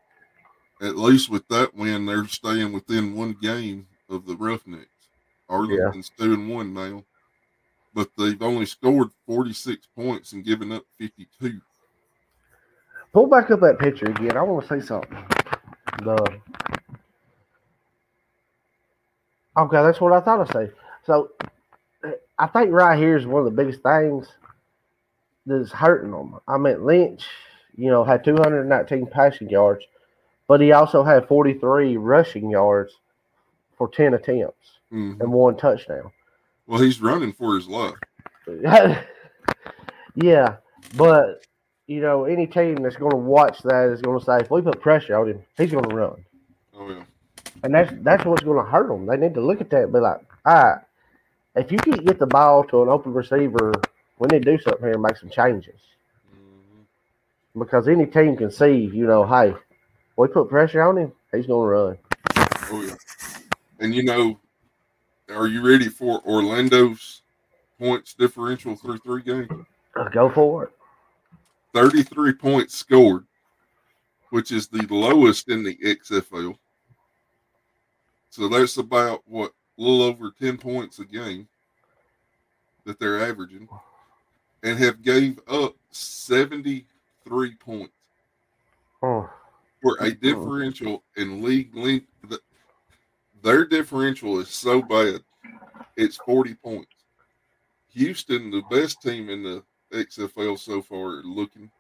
at 0.82 0.98
least 0.98 1.30
with 1.30 1.48
that 1.48 1.74
win, 1.74 2.06
they're 2.06 2.28
staying 2.28 2.74
within 2.74 3.16
one 3.16 3.34
game 3.42 3.88
of 4.10 4.26
the 4.26 4.36
Roughnecks. 4.36 4.88
Arlington's 5.48 6.12
two 6.18 6.34
and 6.34 6.50
one 6.50 6.74
now, 6.74 7.04
but 7.94 8.10
they've 8.18 8.42
only 8.42 8.66
scored 8.66 9.10
forty 9.26 9.54
six 9.54 9.88
points 9.96 10.34
and 10.34 10.46
given 10.46 10.72
up 10.72 10.84
fifty 10.98 11.28
two. 11.40 11.60
Pull 13.14 13.28
back 13.28 13.50
up 13.50 13.62
that 13.62 13.80
picture 13.80 14.06
again. 14.06 14.38
I 14.38 14.44
want 14.44 14.68
to 14.68 14.80
say 14.80 14.86
something. 14.86 15.18
The 16.04 16.40
okay, 19.58 19.82
that's 19.82 20.00
what 20.00 20.14
I 20.14 20.20
thought 20.20 20.42
I'd 20.42 20.54
say. 20.54 20.72
So 21.06 21.32
I 22.38 22.48
think 22.48 22.72
right 22.72 22.98
here 22.98 23.18
is 23.18 23.26
one 23.26 23.40
of 23.40 23.46
the 23.46 23.64
biggest 23.64 23.82
things 23.82 24.28
that's 25.50 25.72
hurting 25.72 26.12
them. 26.12 26.40
I 26.48 26.58
mean, 26.58 26.86
Lynch, 26.86 27.26
you 27.76 27.90
know, 27.90 28.04
had 28.04 28.24
219 28.24 29.08
passing 29.08 29.50
yards, 29.50 29.84
but 30.48 30.62
he 30.62 30.72
also 30.72 31.04
had 31.04 31.28
43 31.28 31.98
rushing 31.98 32.50
yards 32.50 32.94
for 33.78 33.88
10 33.90 34.14
attempts 34.14 34.80
Mhm. 34.92 35.20
and 35.20 35.32
one 35.32 35.58
touchdown. 35.58 36.12
Well, 36.68 36.80
he's 36.82 37.02
running 37.02 37.34
for 37.34 37.56
his 37.56 37.68
life. 37.68 37.96
yeah, 40.16 40.58
but 40.98 41.46
you 41.88 42.02
know, 42.02 42.26
any 42.26 42.46
team 42.46 42.76
that's 42.76 42.96
going 42.96 43.12
to 43.12 43.18
watch 43.18 43.60
that 43.64 43.90
is 43.90 44.02
going 44.02 44.20
to 44.20 44.24
say, 44.26 44.38
if 44.40 44.52
we 44.52 44.62
put 44.62 44.80
pressure 44.82 45.16
on 45.18 45.28
him, 45.30 45.44
he's 45.58 45.72
going 45.72 45.88
to 45.90 45.96
run, 45.96 46.24
Oh 46.78 46.90
yeah. 46.90 47.04
and 47.64 47.74
that's 47.74 47.92
that's 48.02 48.26
what's 48.26 48.44
going 48.44 48.64
to 48.64 48.70
hurt 48.70 48.88
them. 48.88 49.06
They 49.06 49.18
need 49.18 49.34
to 49.36 49.42
look 49.42 49.62
at 49.62 49.70
that 49.72 49.84
and 49.84 49.94
be 49.94 50.00
like, 50.00 50.22
all 50.46 50.54
right, 50.54 50.82
if 51.56 51.72
you 51.72 51.78
can't 51.80 52.06
get 52.06 52.20
the 52.20 52.28
ball 52.28 52.64
to 52.66 52.84
an 52.84 52.90
open 52.90 53.14
receiver, 53.14 53.72
we 54.20 54.28
need 54.28 54.44
to 54.44 54.58
do 54.58 54.62
something 54.62 54.84
here 54.84 54.94
and 54.94 55.02
make 55.02 55.18
some 55.18 55.30
changes 55.30 55.80
Mhm. 56.32 56.86
because 57.58 57.88
any 57.88 58.06
team 58.06 58.36
can 58.38 58.52
see, 58.52 58.76
you 58.76 59.08
know, 59.08 59.26
hey, 59.26 59.56
we 60.18 60.28
put 60.28 60.50
pressure 60.50 60.82
on 60.82 60.98
him, 60.98 61.14
he's 61.32 61.48
going 61.48 61.66
to 61.66 61.72
run. 61.72 61.98
Oh 62.72 62.82
yeah. 62.84 62.96
And 63.80 63.96
you 63.96 64.04
know, 64.04 64.40
are 65.30 65.48
you 65.48 65.66
ready 65.66 65.88
for 65.88 66.22
Orlando's 66.24 67.22
points 67.80 68.14
differential 68.14 68.76
through 68.76 68.98
three 69.00 69.22
games? 69.22 69.50
Go 70.12 70.30
for 70.30 70.66
it. 70.66 70.72
33 71.74 72.34
points 72.34 72.76
scored, 72.76 73.26
which 74.32 74.52
is 74.52 74.68
the 74.68 74.86
lowest 74.88 75.50
in 75.50 75.64
the 75.64 75.78
XFL. 75.78 76.58
So 78.30 78.48
that's 78.50 78.78
about 78.78 79.22
what 79.26 79.52
a 79.78 79.82
little 79.82 80.04
over 80.04 80.32
10 80.32 80.58
points 80.58 81.00
a 81.00 81.06
game 81.06 81.48
that 82.86 83.00
they're 83.00 83.24
averaging 83.24 83.68
and 84.64 84.78
have 84.78 85.02
gave 85.02 85.40
up 85.48 85.76
73 85.92 87.56
points 87.56 87.94
Oh, 89.02 89.30
for 89.82 89.98
a 90.02 90.12
differential 90.12 91.04
in 91.16 91.42
league 91.42 91.74
length. 91.76 92.08
Their 93.42 93.66
differential 93.66 94.40
is 94.40 94.50
so 94.50 94.82
bad, 94.82 95.22
it's 95.96 96.18
40 96.18 96.56
points. 96.56 96.92
Houston, 97.94 98.52
the 98.52 98.62
best 98.70 99.02
team 99.02 99.30
in 99.30 99.42
the 99.44 99.64
XFL 99.94 100.60
so 100.60 100.82
far, 100.82 101.24
looking, 101.24 101.72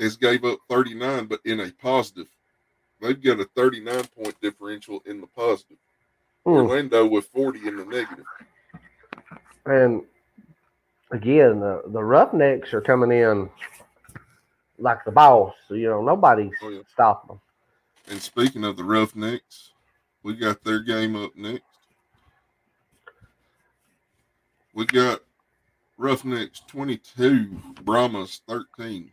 has 0.00 0.16
gave 0.16 0.44
up 0.44 0.58
39, 0.68 1.26
but 1.26 1.40
in 1.44 1.60
a 1.60 1.70
positive. 1.80 2.26
They've 3.00 3.22
got 3.22 3.38
a 3.40 3.44
39 3.56 4.04
point 4.08 4.34
differential 4.42 5.00
in 5.06 5.20
the 5.20 5.26
positive. 5.28 5.78
hmm. 6.44 6.50
Orlando 6.50 7.06
with 7.06 7.26
40 7.26 7.68
in 7.68 7.76
the 7.76 7.84
negative. 7.84 8.24
And 9.66 10.02
again, 11.10 11.60
the, 11.60 11.82
the 11.88 12.02
Roughnecks 12.02 12.72
are 12.74 12.80
coming 12.80 13.12
in 13.12 13.48
like 14.78 15.04
the 15.04 15.12
boss. 15.12 15.54
You 15.68 15.88
know, 15.88 16.02
nobody's 16.02 16.52
Oh, 16.62 16.68
yeah. 16.70 16.80
stopping 16.92 17.28
them. 17.28 17.40
And 18.08 18.20
speaking 18.20 18.64
of 18.64 18.76
the 18.76 18.84
Roughnecks, 18.84 19.72
we 20.22 20.34
got 20.34 20.62
their 20.64 20.80
game 20.80 21.16
up 21.16 21.36
next. 21.36 21.64
We 24.74 24.86
got 24.86 25.20
Roughnecks 25.98 26.60
22, 26.68 27.60
Brahmas 27.82 28.40
13. 28.48 29.10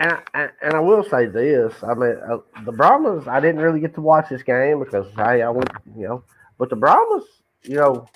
And 0.00 0.12
I, 0.34 0.48
and- 0.62 0.74
I 0.74 0.80
will 0.80 1.04
say 1.04 1.26
this: 1.26 1.72
I 1.84 1.94
mean, 1.94 2.16
uh, 2.28 2.38
the 2.64 2.72
Brahmas. 2.72 3.28
I 3.28 3.38
didn't 3.40 3.60
really 3.60 3.78
get 3.80 3.94
to 3.94 4.00
watch 4.00 4.28
this 4.28 4.42
game 4.42 4.80
because 4.80 5.06
hey, 5.14 5.42
I 5.42 5.48
went, 5.50 5.70
you 5.96 6.08
know. 6.08 6.24
But 6.58 6.68
the 6.70 6.76
Brahmas, 6.76 7.24
you 7.62 7.76
know, 7.76 8.08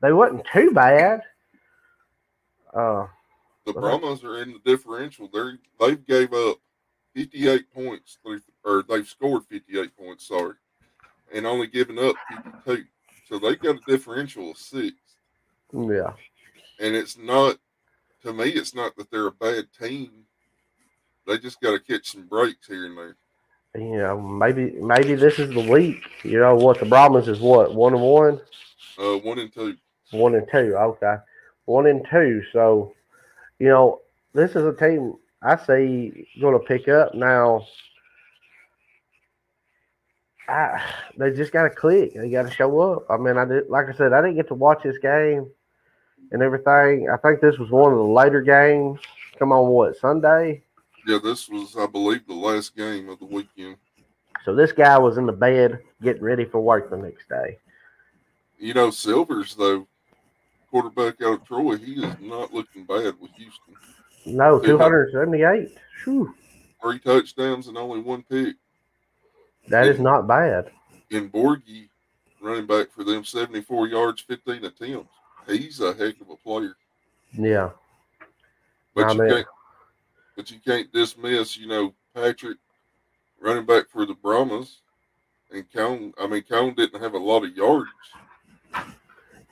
they 0.00 0.12
wasn't 0.12 0.46
too 0.52 0.70
bad. 0.72 1.22
Uh, 2.74 3.06
The. 3.66 3.72
Brahmas 3.72 4.24
are 4.24 4.42
in 4.42 4.52
the 4.52 4.60
differential. 4.64 5.28
They're 5.32 5.58
they've 5.78 6.04
gave 6.06 6.32
up 6.32 6.58
58 7.14 7.72
points 7.72 8.18
through, 8.22 8.40
or 8.64 8.82
they've 8.88 9.06
scored 9.06 9.44
58 9.46 9.96
points. 9.96 10.26
Sorry, 10.28 10.54
and 11.32 11.46
only 11.46 11.66
given 11.66 11.98
up 11.98 12.14
52. 12.64 12.84
So 13.28 13.38
they 13.38 13.54
got 13.56 13.76
a 13.76 13.80
differential 13.86 14.50
of 14.50 14.56
six. 14.56 14.96
yeah, 15.72 16.12
And 16.80 16.96
it's 16.96 17.16
not 17.16 17.58
to 18.22 18.32
me. 18.32 18.46
It's 18.50 18.74
not 18.74 18.96
that 18.96 19.10
they're 19.10 19.28
a 19.28 19.32
bad 19.32 19.66
team. 19.78 20.10
They 21.26 21.38
just 21.38 21.60
got 21.60 21.72
to 21.72 21.78
catch 21.80 22.10
some 22.12 22.26
breaks 22.26 22.66
here 22.66 22.86
and 22.86 22.96
there. 22.98 23.16
you 23.76 23.98
know, 23.98 24.20
maybe 24.20 24.72
maybe 24.80 25.14
this 25.14 25.38
is 25.38 25.50
the 25.54 25.70
week. 25.70 26.02
You 26.24 26.40
know 26.40 26.56
what? 26.56 26.80
The 26.80 26.86
Brahmins 26.86 27.28
is 27.28 27.38
what 27.40 27.72
one 27.74 27.92
and 27.94 28.02
one, 28.02 28.40
Uh, 28.98 29.18
one 29.18 29.38
and 29.38 29.52
two. 29.52 29.76
One 30.10 30.34
and 30.34 30.46
two. 30.50 30.74
Okay, 30.76 31.16
one 31.66 31.86
and 31.86 32.06
two. 32.10 32.42
So, 32.52 32.92
you 33.58 33.68
know, 33.68 34.00
this 34.34 34.50
is 34.50 34.64
a 34.64 34.72
team 34.72 35.14
I 35.42 35.56
see 35.56 36.28
going 36.40 36.58
to 36.58 36.64
pick 36.64 36.88
up 36.88 37.14
now. 37.14 37.66
I, 40.48 40.82
they 41.16 41.30
just 41.30 41.52
got 41.52 41.62
to 41.62 41.70
click. 41.70 42.14
They 42.14 42.28
got 42.28 42.46
to 42.46 42.50
show 42.52 42.80
up. 42.80 43.06
I 43.08 43.16
mean, 43.16 43.36
I 43.36 43.44
did, 43.44 43.68
like 43.68 43.86
I 43.88 43.92
said, 43.92 44.12
I 44.12 44.20
didn't 44.20 44.36
get 44.36 44.48
to 44.48 44.54
watch 44.54 44.82
this 44.82 44.98
game 44.98 45.48
and 46.32 46.42
everything. 46.42 47.08
I 47.08 47.16
think 47.18 47.40
this 47.40 47.58
was 47.58 47.70
one 47.70 47.92
of 47.92 47.98
the 47.98 48.04
later 48.04 48.42
games. 48.42 48.98
Come 49.38 49.52
on, 49.52 49.68
what 49.68 49.96
Sunday? 49.96 50.62
Yeah, 51.06 51.18
this 51.22 51.48
was, 51.48 51.76
I 51.78 51.86
believe, 51.86 52.26
the 52.26 52.34
last 52.34 52.76
game 52.76 53.08
of 53.08 53.20
the 53.20 53.26
weekend. 53.26 53.76
So 54.44 54.54
this 54.54 54.72
guy 54.72 54.98
was 54.98 55.18
in 55.18 55.26
the 55.26 55.32
bed 55.32 55.80
getting 56.02 56.22
ready 56.22 56.44
for 56.44 56.60
work 56.60 56.90
the 56.90 56.96
next 56.96 57.28
day. 57.28 57.58
You 58.58 58.74
know, 58.74 58.90
Silvers 58.90 59.54
though, 59.54 59.86
quarterback 60.70 61.20
out 61.22 61.34
of 61.40 61.44
Troy, 61.44 61.76
he 61.76 61.94
is 62.04 62.14
not 62.20 62.52
looking 62.54 62.84
bad 62.84 63.14
with 63.20 63.30
Houston. 63.36 63.74
No, 64.26 64.58
Two 64.60 64.78
hundred 64.78 65.12
seventy-eight. 65.12 65.76
Three 66.04 66.98
touchdowns 67.00 67.68
and 67.68 67.76
only 67.76 68.00
one 68.00 68.22
pick. 68.22 68.56
that 69.68 69.86
is 69.86 69.98
not 70.00 70.26
bad. 70.26 70.70
And 71.10 71.30
Borghi, 71.32 71.88
running 72.40 72.66
back 72.66 72.90
for 72.92 73.04
them, 73.04 73.24
74 73.24 73.88
yards, 73.88 74.22
15 74.22 74.64
attempts. 74.64 75.12
He's 75.46 75.80
a 75.80 75.92
heck 75.92 76.20
of 76.20 76.30
a 76.30 76.36
player. 76.36 76.74
Yeah, 77.32 77.70
But 78.94 79.06
I 79.06 79.12
you 79.12 79.20
mean- 79.20 79.30
can't 79.30 79.46
but 80.36 80.50
you 80.50 80.58
can't 80.64 80.90
dismiss, 80.92 81.56
you 81.58 81.66
know, 81.66 81.92
Patrick 82.14 82.56
running 83.40 83.66
back 83.66 83.90
for 83.90 84.06
the 84.06 84.14
Brahmas. 84.14 84.78
And 85.52 85.70
Coan, 85.70 86.14
I 86.18 86.26
mean, 86.28 86.42
Coan 86.44 86.74
didn't 86.74 87.02
have 87.02 87.12
a 87.14 87.18
lot 87.18 87.44
of 87.44 87.54
yards. 87.54 87.90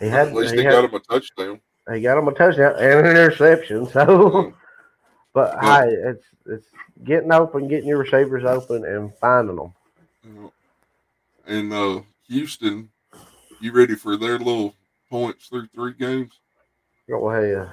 He 0.00 0.06
had 0.08 0.28
At 0.28 0.34
least 0.34 0.54
he, 0.54 0.60
he 0.60 0.64
had, 0.64 0.72
got 0.72 0.84
him 0.84 0.94
a 0.94 1.00
touchdown. 1.00 1.60
he 1.92 2.00
got 2.00 2.18
him 2.18 2.28
a 2.28 2.32
touchdown 2.32 2.74
and 2.78 3.06
an 3.06 3.06
interception. 3.06 3.86
So, 3.88 4.06
Mm. 4.06 4.54
but 5.34 5.58
Yeah. 5.62 5.82
hey, 5.84 5.90
it's 5.92 6.24
it's 6.46 6.66
getting 7.04 7.32
open, 7.32 7.68
getting 7.68 7.88
your 7.88 7.98
receivers 7.98 8.44
open, 8.44 8.84
and 8.84 9.14
finding 9.16 9.56
them. 9.56 9.72
Yeah. 10.24 10.48
And 11.46 11.72
uh, 11.72 12.00
Houston, 12.28 12.90
you 13.60 13.72
ready 13.72 13.94
for 13.94 14.16
their 14.16 14.38
little 14.38 14.74
points 15.10 15.46
through 15.48 15.66
three 15.74 15.92
games? 15.94 16.32
Go 17.08 17.30
ahead. 17.30 17.70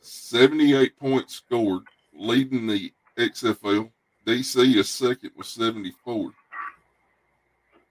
78 0.00 0.98
points 0.98 1.36
scored, 1.36 1.82
leading 2.14 2.66
the 2.66 2.92
XFL. 3.16 3.90
DC 4.26 4.76
is 4.76 4.88
second 4.88 5.30
with 5.36 5.46
74. 5.46 6.30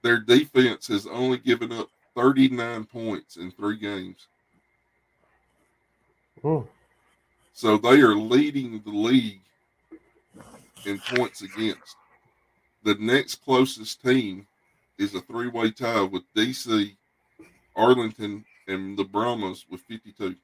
Their 0.02 0.20
defense 0.20 0.88
has 0.88 1.06
only 1.08 1.38
given 1.38 1.72
up 1.72 1.90
39 2.16 2.86
points 2.86 3.38
in 3.38 3.52
three 3.52 3.78
games. 3.78 4.28
Hmm. 6.42 6.60
So 7.54 7.78
they 7.78 8.02
are 8.02 8.16
leading 8.16 8.82
the 8.84 8.92
league 8.92 9.42
in 10.86 11.00
points 11.00 11.42
against. 11.42 11.96
The 12.84 12.96
next 12.96 13.36
closest 13.44 14.02
team 14.02 14.48
is 14.98 15.14
a 15.14 15.22
three 15.22 15.48
way 15.48 15.72
tie 15.72 16.02
with 16.02 16.24
DC, 16.36 16.96
Arlington, 17.76 18.44
and 18.68 18.98
the 18.98 19.04
Brahmas 19.04 19.66
with 19.70 19.82
52. 19.82 20.36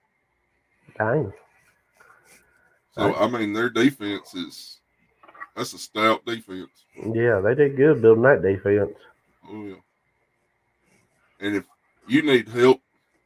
Dang. 0.97 1.33
So 2.91 3.15
I 3.15 3.27
mean, 3.27 3.53
their 3.53 3.69
defense 3.69 4.33
is 4.33 4.79
that's 5.55 5.73
a 5.73 5.77
stout 5.77 6.25
defense. 6.25 6.69
Yeah, 6.95 7.39
they 7.39 7.55
did 7.55 7.77
good 7.77 8.01
building 8.01 8.23
that 8.23 8.41
defense. 8.41 8.95
Oh 9.49 9.63
yeah. 9.65 9.75
And 11.39 11.55
if 11.55 11.65
you 12.07 12.21
need 12.21 12.47
help, 12.47 12.81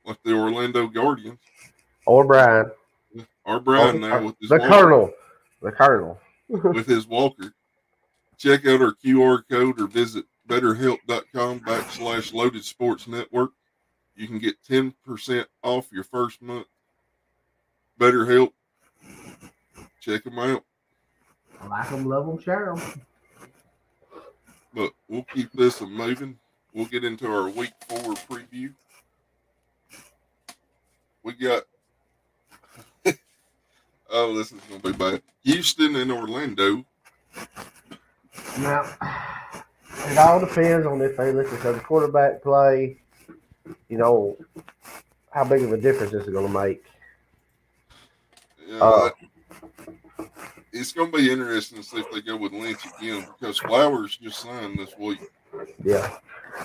like 0.05 0.21
the 0.23 0.33
Orlando 0.33 0.87
Guardians, 0.87 1.39
Or 2.05 2.25
Brian, 2.25 2.71
our 3.45 3.59
Brian 3.59 4.01
now 4.01 4.23
with 4.25 4.35
his 4.39 4.49
the 4.49 4.57
walker, 4.57 4.69
Colonel, 4.69 5.13
the 5.61 5.71
Colonel. 5.71 6.19
with 6.49 6.87
his 6.87 7.07
walker, 7.07 7.53
check 8.37 8.65
out 8.65 8.81
our 8.81 8.93
QR 8.93 9.43
code 9.49 9.79
or 9.79 9.87
visit 9.87 10.25
betterhelp.com 10.47 11.59
backslash 11.61 12.33
loaded 12.33 12.65
sports 12.65 13.07
network. 13.07 13.51
You 14.15 14.27
can 14.27 14.39
get 14.39 14.61
10% 14.69 15.45
off 15.63 15.91
your 15.91 16.03
first 16.03 16.41
month. 16.41 16.67
BetterHelp. 17.99 18.51
Check 20.01 20.23
them 20.23 20.39
out. 20.39 20.63
Like 21.69 21.89
them, 21.89 22.05
love 22.05 22.25
them, 22.25 22.39
share 22.41 22.75
them. 22.75 23.01
But 24.73 24.91
we'll 25.07 25.23
keep 25.23 25.51
this 25.53 25.81
a 25.81 25.85
moving. 25.85 26.37
We'll 26.73 26.85
get 26.85 27.03
into 27.03 27.27
our 27.27 27.49
week 27.49 27.73
four 27.87 28.13
preview. 28.29 28.73
We 31.23 31.33
got 31.33 31.63
oh, 34.09 34.35
this 34.35 34.51
is 34.51 34.59
gonna 34.69 34.81
be 34.81 34.93
bad. 34.93 35.21
Houston 35.43 35.95
and 35.95 36.11
Orlando. 36.11 36.85
Now, 38.59 38.83
it 40.07 40.17
all 40.17 40.39
depends 40.39 40.85
on 40.85 41.01
if 41.01 41.17
they 41.17 41.31
listen 41.31 41.59
to 41.61 41.73
the 41.73 41.79
quarterback 41.79 42.41
play. 42.43 42.97
You 43.89 43.97
know, 43.97 44.37
how 45.31 45.43
big 45.45 45.63
of 45.63 45.71
a 45.71 45.77
difference 45.77 46.11
this 46.11 46.25
is 46.25 46.33
going 46.33 46.51
to 46.51 46.59
make. 46.59 46.83
Uh, 48.71 48.85
Uh, 48.85 49.09
it's 50.73 50.93
gonna 50.93 51.11
be 51.11 51.31
interesting 51.31 51.77
to 51.77 51.83
see 51.83 51.97
if 51.97 52.09
they 52.11 52.21
go 52.21 52.37
with 52.37 52.53
Lynch 52.53 52.79
again 52.97 53.27
because 53.39 53.57
Flowers 53.59 54.17
just 54.17 54.39
signed 54.39 54.79
this 54.79 54.97
week. 54.97 55.19
Yeah. 55.83 56.17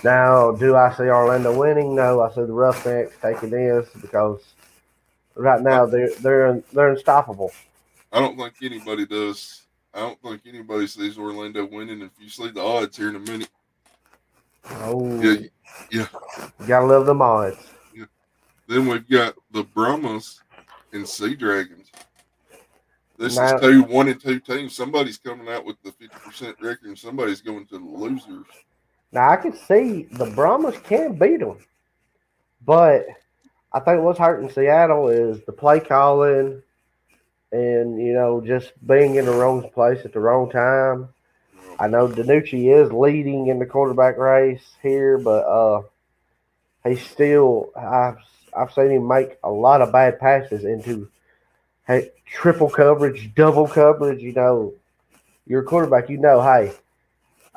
Now, 0.05 0.53
do 0.53 0.77
I 0.77 0.93
see 0.95 1.05
Orlando 1.05 1.57
winning? 1.57 1.95
No, 1.95 2.21
I 2.21 2.29
see 2.31 2.43
the 2.43 2.53
Roughnecks 2.53 3.17
taking 3.23 3.51
this 3.51 3.89
because 4.01 4.43
right 5.35 5.61
now 5.63 5.87
they're 5.87 6.15
they're 6.21 6.63
they're 6.73 6.91
unstoppable. 6.91 7.53
I 8.13 8.21
don't 8.21 8.37
think 8.37 8.55
anybody 8.63 9.07
does. 9.07 9.63
I 9.95 10.01
don't 10.01 10.21
think 10.21 10.43
anybody 10.47 10.87
sees 10.87 11.19
Orlando 11.19 11.65
winning. 11.67 12.03
If 12.03 12.11
you 12.19 12.29
see 12.29 12.51
the 12.51 12.61
odds 12.63 12.97
here 12.97 13.09
in 13.09 13.17
a 13.17 13.21
minute, 13.21 13.49
Oh, 14.69 15.21
yeah, 15.23 15.47
yeah. 15.91 16.07
you 16.61 16.67
gotta 16.67 16.87
love 16.87 17.07
them 17.07 17.23
odds. 17.23 17.57
Then 18.69 18.87
we've 18.89 19.09
got 19.09 19.37
the 19.53 19.63
Brahmas 19.63 20.41
and 20.93 21.09
Sea 21.09 21.37
Dragons. 21.37 21.91
This 23.17 23.37
Now- 23.37 23.55
is 23.55 23.61
two 23.61 23.83
one 23.85 24.09
and 24.09 24.21
two 24.21 24.41
teams. 24.41 24.75
Somebody's 24.75 25.19
coming 25.19 25.49
out 25.49 25.65
with 25.65 25.81
the 25.83 25.93
fifty 25.93 26.09
percent 26.19 26.57
record, 26.61 26.89
and 26.89 26.99
somebody's 26.99 27.41
going 27.41 27.65
to 27.67 27.79
the 27.79 27.85
losers. 27.85 28.45
Now 29.17 29.31
I 29.31 29.37
can 29.37 29.57
see 29.57 30.03
the 30.13 30.27
Brahmas 30.27 30.77
can 30.85 31.15
beat 31.15 31.41
them, 31.41 31.57
but 32.67 33.07
I 33.73 33.81
think 33.81 34.03
what's 34.03 34.19
hurting 34.19 34.51
Seattle 34.51 35.09
is 35.09 35.43
the 35.47 35.53
play 35.53 35.81
calling, 35.81 36.63
and 37.51 37.99
you 37.99 38.13
know 38.13 38.43
just 38.43 38.75
being 38.87 39.15
in 39.15 39.25
the 39.25 39.33
wrong 39.33 39.71
place 39.71 40.05
at 40.05 40.13
the 40.13 40.21
wrong 40.21 40.51
time. 40.51 41.09
I 41.79 41.89
know 41.89 42.09
DiNucci 42.09 42.79
is 42.79 42.93
leading 42.93 43.47
in 43.47 43.59
the 43.59 43.65
quarterback 43.65 44.19
race 44.19 44.77
here, 44.83 45.17
but 45.17 45.47
uh, 45.47 45.83
he's 46.85 47.01
still 47.01 47.71
I've 47.75 48.19
I've 48.55 48.75
seen 48.75 48.91
him 48.91 49.09
make 49.09 49.39
a 49.43 49.51
lot 49.51 49.81
of 49.81 49.93
bad 49.93 50.21
passes 50.21 50.63
into 50.67 51.09
hey, 51.87 52.11
triple 52.27 52.69
coverage, 52.69 53.35
double 53.35 53.67
coverage. 53.67 54.21
You 54.21 54.35
know, 54.35 54.75
you're 55.47 55.63
a 55.63 55.65
quarterback. 55.65 56.11
You 56.11 56.19
know, 56.19 56.43
hey, 56.43 56.75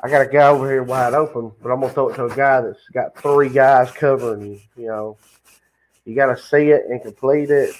I 0.02 0.08
got 0.08 0.22
a 0.22 0.26
guy 0.26 0.48
over 0.48 0.68
here 0.70 0.82
wide 0.82 1.12
open, 1.14 1.52
but 1.62 1.70
I'm 1.70 1.80
gonna 1.80 1.92
throw 1.92 2.08
it 2.08 2.16
to 2.16 2.24
a 2.26 2.34
guy 2.34 2.60
that's 2.62 2.88
got 2.92 3.16
three 3.20 3.48
guys 3.50 3.90
covering 3.92 4.46
you. 4.46 4.60
You 4.76 4.86
know, 4.88 5.16
you 6.04 6.14
got 6.14 6.34
to 6.34 6.42
see 6.42 6.70
it 6.70 6.84
and 6.88 7.02
complete 7.02 7.50
it 7.50 7.74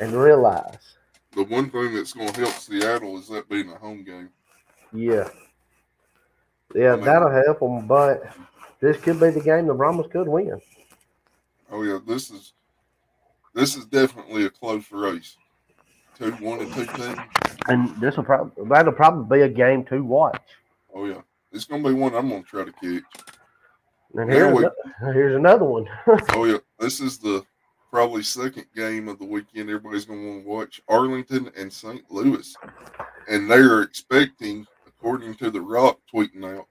and 0.00 0.12
realize, 0.12 0.76
The 1.36 1.44
one 1.44 1.70
thing 1.70 1.94
that's 1.94 2.12
going 2.12 2.32
to 2.32 2.40
help 2.40 2.54
Seattle 2.54 3.16
is 3.18 3.28
that 3.28 3.48
being 3.48 3.70
a 3.70 3.76
home 3.76 4.02
game. 4.02 4.28
yeah, 4.92 5.28
yeah, 6.74 6.94
I 6.94 6.96
mean- 6.96 7.04
that'll 7.04 7.30
help 7.30 7.60
them. 7.60 7.86
But 7.86 8.34
this 8.80 8.96
could 9.00 9.20
be 9.20 9.30
the 9.30 9.40
game 9.40 9.66
the 9.68 9.74
Brahmas 9.74 10.08
could 10.10 10.26
win. 10.28 10.60
Oh 11.70 11.82
yeah, 11.82 11.98
this 12.04 12.30
is 12.30 12.52
this 13.54 13.76
is 13.76 13.86
definitely 13.86 14.46
a 14.46 14.50
close 14.50 14.90
race. 14.90 15.36
Two 16.18 16.32
one 16.32 16.60
and 16.60 16.72
two 16.74 16.86
teams. 16.86 17.18
And 17.68 17.96
this 18.00 18.16
will 18.16 18.24
probably 18.24 18.64
that'll 18.68 18.92
probably 18.92 19.38
be 19.38 19.42
a 19.44 19.48
game 19.48 19.84
to 19.86 20.02
watch. 20.04 20.42
Oh 20.94 21.06
yeah, 21.06 21.20
it's 21.52 21.64
to 21.82 21.88
be 21.88 21.94
one 21.94 22.14
I'm 22.14 22.28
going 22.28 22.42
to 22.42 22.48
try 22.48 22.64
to 22.64 22.72
catch. 22.72 23.02
And 24.14 24.30
here's, 24.30 24.54
we- 24.54 24.64
ano- 24.64 25.12
here's 25.12 25.34
another 25.36 25.64
one. 25.64 25.86
Oh 26.30 26.44
yeah, 26.44 26.58
this 26.78 27.00
is 27.00 27.18
the 27.18 27.44
probably 27.90 28.22
second 28.22 28.66
game 28.74 29.08
of 29.08 29.18
the 29.18 29.24
weekend 29.24 29.68
everybody's 29.70 30.04
going 30.04 30.20
to 30.20 30.28
want 30.28 30.42
to 30.44 30.48
watch 30.48 30.82
Arlington 30.88 31.50
and 31.56 31.72
St. 31.72 32.02
Louis. 32.10 32.54
And 33.28 33.48
they're 33.50 33.82
expecting, 33.82 34.66
according 34.86 35.34
to 35.36 35.50
The 35.50 35.60
Rock 35.60 35.98
tweeting 36.12 36.44
out, 36.58 36.66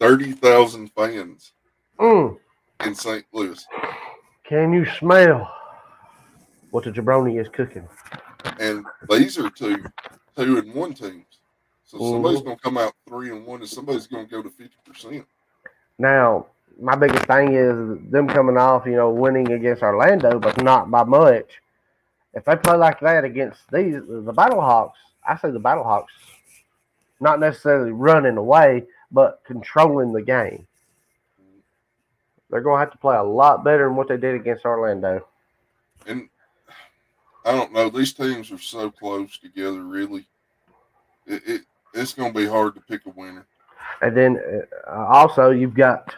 30,000 0.00 0.88
fans 0.92 1.52
Mm. 1.98 2.38
in 2.84 2.94
St. 2.94 3.24
Louis. 3.32 3.66
Can 4.44 4.72
you 4.72 4.86
smell 4.98 5.50
what 6.70 6.84
the 6.84 6.90
jabroni 6.90 7.38
is 7.40 7.48
cooking? 7.52 7.86
And 8.58 8.84
these 9.10 9.38
are 9.38 9.50
two 9.50 9.84
two 10.36 10.56
and 10.58 10.72
one 10.74 10.94
teams. 10.94 11.29
So 11.90 11.98
somebody's 11.98 12.40
Mhm. 12.40 12.44
going 12.44 12.56
to 12.56 12.62
come 12.62 12.78
out 12.78 12.94
three 13.08 13.30
and 13.32 13.44
one, 13.44 13.60
and 13.60 13.68
somebody's 13.68 14.06
going 14.06 14.24
to 14.24 14.30
go 14.30 14.42
to 14.42 14.48
50%. 14.50 15.26
Now, 15.98 16.46
my 16.80 16.94
biggest 16.94 17.24
thing 17.26 17.52
is 17.54 18.10
them 18.12 18.28
coming 18.28 18.56
off, 18.56 18.86
you 18.86 18.94
know, 18.94 19.10
winning 19.10 19.50
against 19.50 19.82
Orlando, 19.82 20.38
but 20.38 20.62
not 20.62 20.88
by 20.88 21.02
much. 21.02 21.60
If 22.32 22.44
they 22.44 22.54
play 22.54 22.76
like 22.76 23.00
that 23.00 23.24
against 23.24 23.60
these, 23.72 23.94
the 23.94 24.32
Battlehawks, 24.32 24.92
I 25.26 25.36
say 25.36 25.50
the 25.50 25.58
Battlehawks, 25.58 26.06
not 27.18 27.40
necessarily 27.40 27.90
running 27.90 28.36
away, 28.36 28.86
but 29.10 29.42
controlling 29.44 30.12
the 30.12 30.22
game. 30.22 30.68
They're 32.50 32.60
going 32.60 32.76
to 32.76 32.80
have 32.80 32.92
to 32.92 32.98
play 32.98 33.16
a 33.16 33.22
lot 33.22 33.64
better 33.64 33.86
than 33.86 33.96
what 33.96 34.06
they 34.06 34.16
did 34.16 34.36
against 34.36 34.64
Orlando. 34.64 35.26
And 36.06 36.28
I 37.44 37.50
don't 37.50 37.72
know, 37.72 37.90
these 37.90 38.12
teams 38.12 38.52
are 38.52 38.58
so 38.58 38.92
close 38.92 39.38
together, 39.38 39.82
really. 39.82 40.28
It, 41.26 41.42
it 41.46 41.62
It's 41.94 42.14
going 42.14 42.32
to 42.32 42.38
be 42.38 42.46
hard 42.46 42.74
to 42.74 42.80
pick 42.80 43.06
a 43.06 43.10
winner. 43.10 43.46
And 44.02 44.16
then 44.16 44.40
uh, 44.88 45.06
also, 45.06 45.50
you've 45.50 45.74
got 45.74 46.14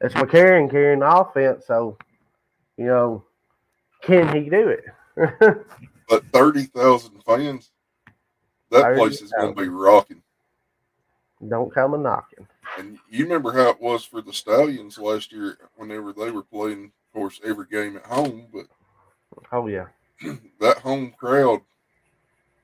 it's 0.00 0.14
McCarron 0.14 0.70
carrying 0.70 1.00
the 1.00 1.10
offense, 1.10 1.64
so, 1.66 1.96
you 2.76 2.86
know, 2.86 3.24
can 4.02 4.34
he 4.34 4.50
do 4.50 4.68
it? 4.68 4.84
But 6.06 6.26
30,000 6.26 7.22
fans, 7.24 7.70
that 8.70 8.94
place 8.94 9.22
is 9.22 9.32
going 9.32 9.54
to 9.54 9.62
be 9.62 9.68
rocking. 9.68 10.22
Don't 11.48 11.72
come 11.72 11.94
a 11.94 11.98
knocking. 11.98 12.46
And 12.78 12.98
you 13.08 13.24
remember 13.24 13.52
how 13.52 13.70
it 13.70 13.80
was 13.80 14.04
for 14.04 14.20
the 14.20 14.32
Stallions 14.32 14.98
last 14.98 15.32
year 15.32 15.56
whenever 15.76 16.12
they 16.12 16.30
were 16.30 16.42
playing, 16.42 16.84
of 16.84 17.14
course, 17.14 17.40
every 17.42 17.66
game 17.70 17.96
at 17.96 18.04
home, 18.04 18.46
but 18.52 18.66
Oh, 19.50 19.66
yeah. 19.66 19.86
that 20.60 20.78
home 20.78 21.14
crowd, 21.16 21.62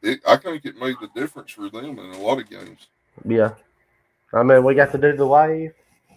it, 0.02 0.20
I 0.26 0.36
think 0.36 0.64
it 0.64 0.76
made 0.76 0.96
the 1.00 1.08
difference 1.14 1.50
for 1.52 1.68
them 1.68 1.98
in 1.98 2.14
a 2.14 2.18
lot 2.18 2.40
of 2.40 2.48
games. 2.48 2.88
Yeah. 3.24 3.52
I 4.32 4.42
mean, 4.42 4.64
we 4.64 4.74
got 4.74 4.92
to 4.92 4.98
do 4.98 5.16
the 5.16 5.26
wave. 5.26 5.72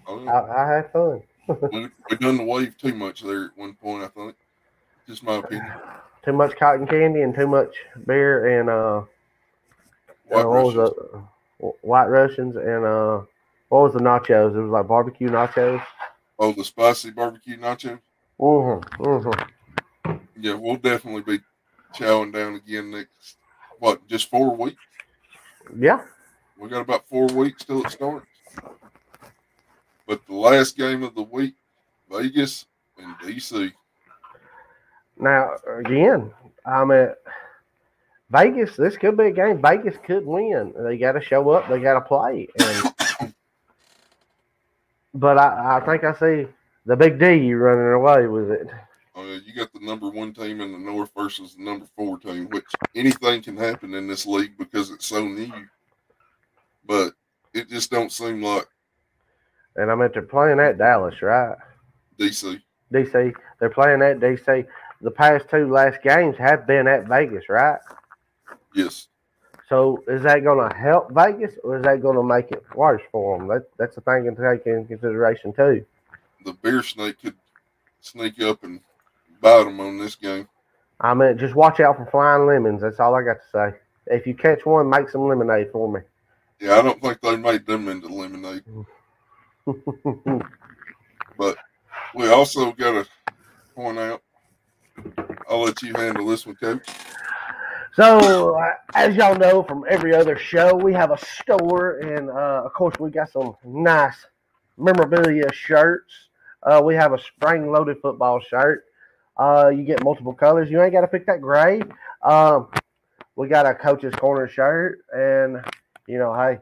I 0.07 0.11
I, 0.11 0.63
I 0.63 0.75
had 0.75 0.91
fun. 0.91 1.23
we, 1.71 1.89
we 2.09 2.17
done 2.17 2.37
the 2.37 2.43
wave 2.43 2.77
too 2.77 2.93
much 2.93 3.21
there 3.21 3.45
at 3.45 3.57
one 3.57 3.73
point, 3.73 4.03
I 4.03 4.07
think. 4.07 4.35
Just 5.07 5.23
my 5.23 5.35
opinion. 5.35 5.73
Too 6.23 6.33
much 6.33 6.55
cotton 6.57 6.87
candy 6.87 7.21
and 7.21 7.35
too 7.35 7.47
much 7.47 7.75
beer 8.05 8.59
and 8.59 8.69
uh, 8.69 9.03
White 10.25 10.45
uh, 10.45 10.49
what 10.49 10.65
was 10.65 10.75
Russians. 10.75 10.97
the 11.59 11.71
white 11.81 12.07
Russians 12.07 12.55
and 12.55 12.85
uh, 12.85 13.21
what 13.69 13.83
was 13.83 13.93
the 13.93 13.99
nachos? 13.99 14.55
It 14.55 14.61
was 14.61 14.71
like 14.71 14.87
barbecue 14.87 15.29
nachos. 15.29 15.83
Oh, 16.39 16.53
the 16.53 16.63
spicy 16.63 17.11
barbecue 17.11 17.57
nachos. 17.57 17.99
Mm-hmm. 18.39 19.03
Mm-hmm. 19.03 20.17
Yeah, 20.39 20.55
we'll 20.55 20.77
definitely 20.77 21.21
be 21.21 21.43
chowing 21.93 22.33
down 22.33 22.55
again 22.55 22.91
next. 22.91 23.37
What? 23.83 24.07
Just 24.07 24.29
four 24.29 24.55
weeks? 24.55 24.81
Yeah. 25.77 26.05
We 26.57 26.69
got 26.69 26.79
about 26.79 27.05
four 27.09 27.27
weeks 27.27 27.65
till 27.65 27.85
it 27.85 27.91
starts. 27.91 28.25
But 30.07 30.25
the 30.25 30.35
last 30.35 30.77
game 30.77 31.03
of 31.03 31.15
the 31.15 31.23
week, 31.23 31.55
Vegas 32.09 32.65
and 32.97 33.13
DC. 33.15 33.73
Now 35.19 35.57
again, 35.67 36.31
I 36.65 36.85
mean, 36.85 37.09
Vegas. 38.29 38.77
This 38.77 38.95
could 38.95 39.17
be 39.17 39.25
a 39.25 39.31
game. 39.31 39.61
Vegas 39.61 39.97
could 40.05 40.25
win. 40.25 40.73
They 40.79 40.97
got 40.97 41.11
to 41.11 41.21
show 41.21 41.49
up. 41.49 41.67
They 41.67 41.81
got 41.81 41.95
to 41.95 42.01
play. 42.01 42.47
And 42.59 43.33
but 45.13 45.37
I, 45.37 45.79
I 45.79 45.85
think 45.85 46.05
I 46.05 46.13
see 46.13 46.47
the 46.85 46.95
big 46.95 47.19
D 47.19 47.53
running 47.53 47.93
away 47.93 48.27
with 48.27 48.49
it. 48.49 48.67
Uh, 49.15 49.37
you 49.45 49.53
got 49.53 49.71
the 49.71 49.79
number 49.79 50.09
one 50.09 50.33
team 50.33 50.59
in 50.59 50.71
the 50.71 50.77
North 50.77 51.11
versus 51.15 51.55
the 51.55 51.63
number 51.63 51.85
four 51.95 52.17
team, 52.17 52.47
which 52.49 52.65
anything 52.95 53.41
can 53.43 53.55
happen 53.55 53.93
in 53.93 54.07
this 54.07 54.25
league 54.25 54.57
because 54.57 54.89
it's 54.89 55.05
so 55.05 55.27
new. 55.27 55.51
But 56.85 57.13
it 57.53 57.69
just 57.69 57.91
don't 57.91 58.11
seem 58.11 58.41
like 58.41 58.65
And 59.75 59.91
I 59.91 59.95
mean, 59.95 60.09
they're 60.13 60.23
playing 60.23 60.59
at 60.59 60.79
Dallas, 60.79 61.21
right? 61.21 61.55
DC. 62.17 62.59
DC. 62.91 63.33
They're 63.59 63.69
playing 63.69 64.01
at 64.01 64.19
DC. 64.19 64.65
The 65.01 65.11
past 65.11 65.45
two 65.49 65.71
last 65.71 66.01
games 66.01 66.35
have 66.37 66.65
been 66.65 66.87
at 66.87 67.07
Vegas, 67.07 67.49
right? 67.49 67.79
Yes. 68.73 69.09
So 69.69 70.03
is 70.07 70.23
that 70.23 70.43
going 70.43 70.69
to 70.69 70.75
help 70.75 71.11
Vegas 71.11 71.53
or 71.63 71.77
is 71.77 71.83
that 71.83 72.01
going 72.01 72.15
to 72.15 72.23
make 72.23 72.51
it 72.51 72.63
worse 72.75 73.01
for 73.11 73.37
them? 73.37 73.47
That, 73.47 73.63
that's 73.77 73.95
the 73.95 74.01
thing 74.01 74.23
to 74.23 74.29
take 74.31 74.65
into 74.65 74.87
consideration 74.87 75.53
too. 75.53 75.85
The 76.45 76.53
bear 76.53 76.83
snake 76.83 77.21
could 77.21 77.35
sneak 78.01 78.41
up 78.41 78.63
and 78.63 78.81
bite 79.43 79.65
them 79.65 79.79
on 79.79 79.99
this 79.99 80.15
game. 80.15 80.47
I 80.99 81.13
mean, 81.13 81.37
just 81.37 81.53
watch 81.53 81.79
out 81.81 81.97
for 81.97 82.05
flying 82.05 82.47
lemons. 82.47 82.81
That's 82.81 82.99
all 82.99 83.13
I 83.13 83.21
got 83.23 83.35
to 83.35 83.49
say. 83.51 83.77
If 84.07 84.25
you 84.25 84.33
catch 84.33 84.65
one, 84.65 84.89
make 84.89 85.09
some 85.09 85.27
lemonade 85.27 85.69
for 85.71 85.91
me. 85.91 85.99
Yeah, 86.59 86.79
I 86.79 86.81
don't 86.81 87.01
think 87.01 87.19
they 87.21 87.35
made 87.35 87.65
them 87.67 87.89
into 87.89 88.07
lemonade. 88.07 88.63
But 91.37 91.57
we 92.13 92.29
also 92.29 92.71
got 92.73 92.91
to 92.91 93.09
point 93.75 93.97
out. 93.97 94.21
I'll 95.49 95.61
let 95.61 95.81
you 95.81 95.93
handle 95.95 96.27
this 96.27 96.45
one, 96.45 96.55
Coach. 96.55 96.85
So, 97.95 98.55
uh, 98.55 98.73
as 98.93 99.15
y'all 99.15 99.35
know 99.35 99.63
from 99.63 99.83
every 99.89 100.15
other 100.15 100.37
show, 100.37 100.75
we 100.75 100.93
have 100.93 101.11
a 101.11 101.17
store, 101.17 101.99
and 101.99 102.29
uh, 102.29 102.61
of 102.65 102.73
course, 102.73 102.95
we 102.99 103.09
got 103.09 103.31
some 103.31 103.55
nice 103.63 104.27
memorabilia 104.77 105.51
shirts. 105.51 106.13
Uh, 106.61 106.81
we 106.83 106.95
have 106.95 107.13
a 107.13 107.19
spring 107.19 107.71
loaded 107.71 107.97
football 108.01 108.39
shirt. 108.39 108.85
Uh, 109.37 109.69
you 109.69 109.83
get 109.83 110.03
multiple 110.03 110.33
colors. 110.33 110.69
You 110.69 110.81
ain't 110.81 110.93
got 110.93 111.01
to 111.01 111.07
pick 111.07 111.25
that 111.25 111.41
gray. 111.41 111.81
Um, 112.21 112.67
we 113.35 113.47
got 113.47 113.65
a 113.65 113.73
coach's 113.73 114.13
corner 114.15 114.47
shirt, 114.47 114.99
and 115.13 115.63
you 116.07 116.19
know, 116.19 116.33
hey, 116.35 116.59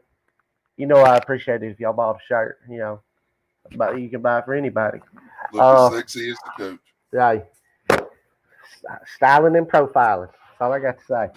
you 0.77 0.85
know, 0.85 0.97
I 0.97 1.17
appreciate 1.17 1.63
it 1.63 1.71
if 1.71 1.79
y'all 1.79 1.93
bought 1.93 2.15
a 2.15 2.19
shirt. 2.27 2.59
You 2.69 2.77
know, 2.77 3.01
but 3.75 3.99
you 3.99 4.09
can 4.09 4.21
buy 4.21 4.39
it 4.39 4.45
for 4.45 4.53
anybody. 4.53 4.99
Look 5.51 5.61
Uh, 5.61 5.87
as 5.87 5.93
sexy 5.93 6.29
as 6.29 6.37
the 6.37 6.77
coach. 6.77 6.79
Hey, 7.11 8.05
styling 9.15 9.57
and 9.57 9.67
profiling. 9.67 10.29
That's 10.29 10.61
all 10.61 10.73
I 10.73 10.79
got 10.79 10.97
to 10.97 11.05
say. 11.05 11.29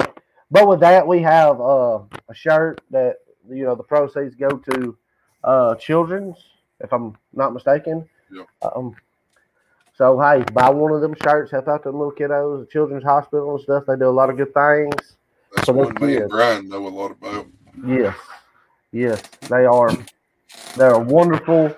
But 0.50 0.68
with 0.68 0.80
that, 0.80 1.06
we 1.06 1.20
have 1.22 1.60
uh, 1.60 2.00
a 2.28 2.34
shirt 2.34 2.80
that 2.90 3.16
you 3.50 3.64
know 3.64 3.74
the 3.74 3.82
proceeds 3.82 4.36
go 4.36 4.50
to 4.50 4.96
uh, 5.42 5.74
children's, 5.74 6.36
if 6.80 6.92
I'm 6.92 7.16
not 7.32 7.52
mistaken. 7.52 8.08
Yep. 8.30 8.46
Um, 8.62 8.94
so 9.96 10.20
hey, 10.20 10.44
buy 10.52 10.70
one 10.70 10.92
of 10.92 11.00
them 11.00 11.14
shirts, 11.22 11.50
help 11.50 11.68
out 11.68 11.84
the 11.84 11.90
little 11.90 12.12
kiddos, 12.12 12.60
the 12.60 12.66
children's 12.70 13.04
hospital 13.04 13.54
and 13.54 13.60
stuff. 13.60 13.84
They 13.86 13.96
do 13.96 14.08
a 14.08 14.10
lot 14.10 14.30
of 14.30 14.36
good 14.36 14.52
things. 14.52 15.16
That's 15.54 15.68
one 15.68 15.94
man 15.94 15.94
good. 15.94 16.28
Brian 16.30 16.68
know 16.68 16.86
a 16.86 16.88
lot 16.88 17.12
about. 17.12 17.46
Yes, 17.86 18.16
yes, 18.92 19.22
they 19.48 19.64
are. 19.64 19.90
They 20.76 20.84
are 20.84 21.00
wonderful. 21.00 21.74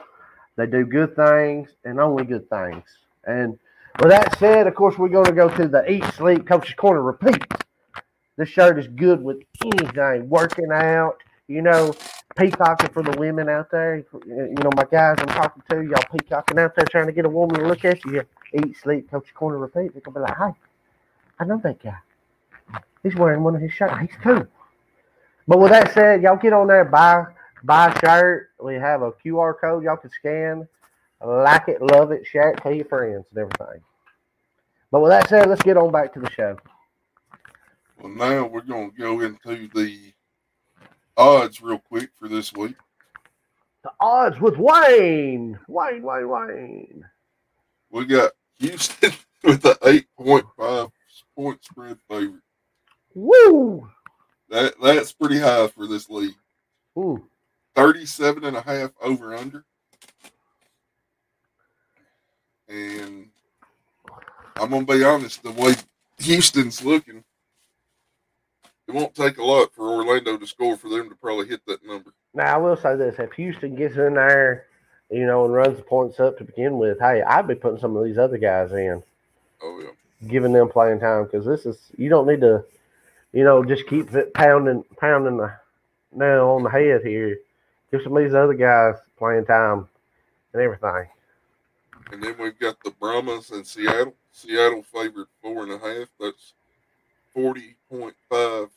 They 0.57 0.66
do 0.66 0.87
good 0.87 1.14
things 1.14 1.70
and 1.85 2.00
only 2.00 2.24
good 2.24 2.48
things. 2.48 2.85
And 3.24 3.59
with 4.00 4.11
that 4.11 4.38
said, 4.38 4.66
of 4.66 4.74
course, 4.74 4.96
we're 4.96 5.09
going 5.09 5.26
to 5.26 5.33
go 5.33 5.48
to 5.48 5.68
the 5.68 5.90
Eat 5.90 6.05
Sleep 6.14 6.46
Coach's 6.46 6.74
Corner 6.74 7.02
repeat. 7.02 7.44
This 8.37 8.48
shirt 8.48 8.79
is 8.79 8.87
good 8.88 9.22
with 9.22 9.42
anything, 9.64 10.29
working 10.29 10.70
out, 10.72 11.22
you 11.49 11.63
know, 11.63 11.95
peacocking 12.37 12.91
for 12.91 13.03
the 13.03 13.17
women 13.19 13.49
out 13.49 13.71
there. 13.71 14.05
You 14.27 14.55
know, 14.63 14.71
my 14.77 14.85
guys 14.91 15.17
I'm 15.19 15.29
talking 15.29 15.63
to, 15.71 15.83
y'all 15.83 16.03
peacocking 16.13 16.59
out 16.59 16.75
there 16.75 16.87
trying 16.87 17.07
to 17.07 17.13
get 17.13 17.25
a 17.25 17.29
woman 17.29 17.61
to 17.61 17.67
look 17.67 17.85
at 17.85 18.05
you. 18.05 18.23
Eat 18.55 18.77
Sleep 18.77 19.11
Coach's 19.11 19.33
Corner 19.33 19.59
repeat. 19.59 19.93
They're 19.93 20.03
to 20.03 20.11
be 20.11 20.21
like, 20.21 20.37
hey, 20.37 20.53
I 21.39 21.45
know 21.45 21.61
that 21.63 21.83
guy. 21.83 21.99
He's 23.03 23.15
wearing 23.15 23.43
one 23.43 23.55
of 23.55 23.61
his 23.61 23.73
shirts. 23.73 23.95
He's 24.01 24.17
cool. 24.23 24.47
But 25.47 25.61
with 25.61 25.71
that 25.71 25.93
said, 25.93 26.23
y'all 26.23 26.37
get 26.37 26.53
on 26.53 26.67
there, 26.67 26.85
buy 26.85 27.27
buy 27.63 27.93
a 27.93 28.01
shirt. 28.01 28.51
We 28.63 28.75
have 28.75 29.03
a 29.03 29.13
QR 29.13 29.55
code 29.61 29.85
y'all 29.85 29.97
can 29.97 30.11
scan. 30.11 30.69
Like 31.25 31.69
it, 31.69 31.81
love 31.81 32.11
it, 32.11 32.27
share 32.27 32.51
it, 32.51 32.59
tell 32.59 32.75
your 32.75 32.85
friends 32.85 33.25
and 33.31 33.39
everything. 33.39 33.81
But 34.91 35.03
with 35.03 35.11
that 35.11 35.29
said, 35.29 35.49
let's 35.49 35.63
get 35.63 35.77
on 35.77 35.91
back 35.91 36.13
to 36.15 36.21
the 36.21 36.31
show. 36.31 36.57
Well, 37.99 38.13
now 38.13 38.47
we're 38.47 38.61
going 38.61 38.91
to 38.91 38.97
go 38.97 39.21
into 39.21 39.69
the 39.75 40.13
odds 41.16 41.61
real 41.61 41.79
quick 41.79 42.11
for 42.18 42.29
this 42.29 42.52
week. 42.52 42.76
The 43.83 43.90
odds 44.00 44.40
with 44.40 44.57
Wayne. 44.57 45.59
Wayne, 45.68 46.02
Wayne, 46.02 46.29
Wayne. 46.29 47.05
We 47.90 48.05
got 48.05 48.33
Houston 48.59 49.12
with 49.44 49.62
the 49.62 49.74
8.5 50.18 50.90
point 51.37 51.64
spread 51.64 51.98
favorite. 52.09 52.42
Woo! 53.14 53.88
That 54.48 54.74
That's 54.83 55.12
pretty 55.12 55.38
high 55.38 55.68
for 55.68 55.87
this 55.87 56.11
league. 56.11 56.37
Ooh. 56.98 57.26
37 57.74 58.44
and 58.44 58.57
a 58.57 58.62
half 58.62 58.90
over 59.00 59.37
under. 59.37 59.64
And 62.68 63.29
I'm 64.57 64.70
gonna 64.70 64.85
be 64.85 65.05
honest. 65.05 65.42
The 65.42 65.52
way 65.52 65.74
Houston's 66.18 66.85
looking, 66.85 67.22
it 68.88 68.94
won't 68.94 69.14
take 69.14 69.38
a 69.38 69.44
lot 69.44 69.72
for 69.75 69.88
Orlando 69.88 70.37
to 70.37 70.46
score 70.46 70.77
for 70.77 70.88
them 70.88 71.09
to 71.09 71.14
probably 71.16 71.49
hit 71.49 71.64
that 71.66 71.85
number. 71.87 72.12
Now 72.35 72.55
I 72.55 72.59
will 72.59 72.77
say 72.77 72.96
this: 72.96 73.16
if 73.18 73.33
Houston 73.33 73.75
gets 73.75 73.96
in 73.96 74.14
there, 74.14 74.66
you 75.11 75.27
know, 75.27 75.44
and 75.44 75.55
runs 75.55 75.77
the 75.77 75.83
points 75.83 76.20
up 76.20 76.38
to 76.38 76.44
begin 76.44 76.79
with, 76.79 76.99
hey, 77.01 77.22
I'd 77.22 77.49
be 77.49 77.55
putting 77.55 77.81
some 77.81 77.96
of 77.96 78.05
these 78.05 78.18
other 78.18 78.38
guys 78.38 78.72
in, 78.72 79.03
Oh 79.62 79.81
yeah. 79.83 80.29
giving 80.29 80.53
them 80.53 80.68
playing 80.68 81.01
time 81.01 81.25
because 81.25 81.46
this 81.46 81.66
is 81.66 81.79
you 81.96 82.09
don't 82.09 82.27
need 82.27 82.40
to, 82.42 82.64
you 83.33 83.44
know, 83.44 83.64
just 83.64 83.87
keep 83.87 84.12
it 84.14 84.35
pounding 84.35 84.85
pounding 85.01 85.37
the 85.38 85.53
nail 86.12 86.49
on 86.51 86.62
the 86.62 86.70
head 86.70 87.03
here. 87.05 87.38
Give 87.90 88.03
some 88.03 88.16
of 88.16 88.22
these 88.22 88.35
other 88.35 88.55
guys 88.55 88.94
playing 89.16 89.46
time 89.46 89.88
and 90.53 90.62
everything. 90.62 91.09
And 92.12 92.22
then 92.22 92.37
we've 92.38 92.59
got 92.59 92.83
the 92.85 92.90
Brahmas 92.92 93.51
and 93.51 93.66
Seattle. 93.66 94.14
Seattle 94.33 94.83
favored 94.83 95.27
four 95.42 95.64
and 95.64 95.72
a 95.72 95.79
half. 95.79 96.09
That's 96.20 96.53
forty 97.37 97.77
point 97.90 98.14
five 98.31 98.68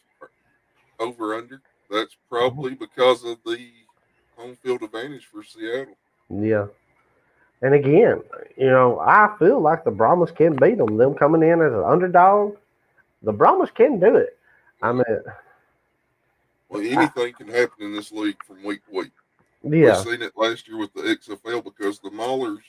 over 1.00 1.36
under. 1.36 1.62
That's 1.90 2.16
probably 2.30 2.72
mm-hmm. 2.72 2.84
because 2.84 3.24
of 3.24 3.38
the 3.46 3.70
home 4.36 4.56
field 4.62 4.84
advantage 4.84 5.26
for 5.26 5.44
Seattle. 5.44 5.98
Yeah. 6.30 6.68
And 7.62 7.74
again, 7.74 8.22
you 8.58 8.68
know, 8.70 9.00
I 9.00 9.36
feel 9.40 9.60
like 9.60 9.84
the 9.84 9.92
Brahmas 9.92 10.32
can 10.32 10.56
beat 10.56 10.78
them. 10.78 10.98
Them 10.98 11.16
coming 11.16 11.44
in 11.44 11.62
as 11.62 11.74
an 11.74 11.84
underdog, 11.84 12.56
the 13.24 13.34
Brahmas 13.34 13.70
can 13.72 14.00
do 14.00 14.16
it. 14.16 14.38
I 14.82 14.94
mean, 14.94 15.04
Well, 16.70 16.82
anything 16.82 17.34
can 17.34 17.50
happen 17.50 17.84
in 17.84 17.94
this 17.94 18.12
league 18.12 18.42
from 18.46 18.64
week 18.64 18.86
to 18.86 18.98
week. 18.98 19.12
yeah, 19.64 19.96
We've 19.96 19.98
seen 19.98 20.22
it 20.22 20.38
last 20.38 20.68
year 20.68 20.78
with 20.78 20.94
the 20.94 21.02
XFL 21.02 21.64
because 21.64 22.00
the 22.00 22.12
Maulers 22.12 22.62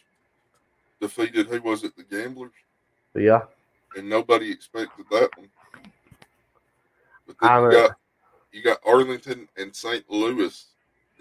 defeated 1.00 1.46
who 1.46 1.60
was 1.62 1.84
it, 1.84 1.96
the 1.96 2.02
Gamblers, 2.02 2.50
yeah. 3.14 3.42
and 3.96 4.08
nobody 4.08 4.50
expected 4.50 5.06
that 5.12 5.30
one. 5.36 5.48
But 7.30 7.38
then 7.40 7.50
I 7.50 7.64
you 7.64 7.70
got 7.70 7.96
you 8.52 8.62
got 8.62 8.78
Arlington 8.84 9.48
and 9.56 9.74
St. 9.74 10.04
Louis 10.10 10.66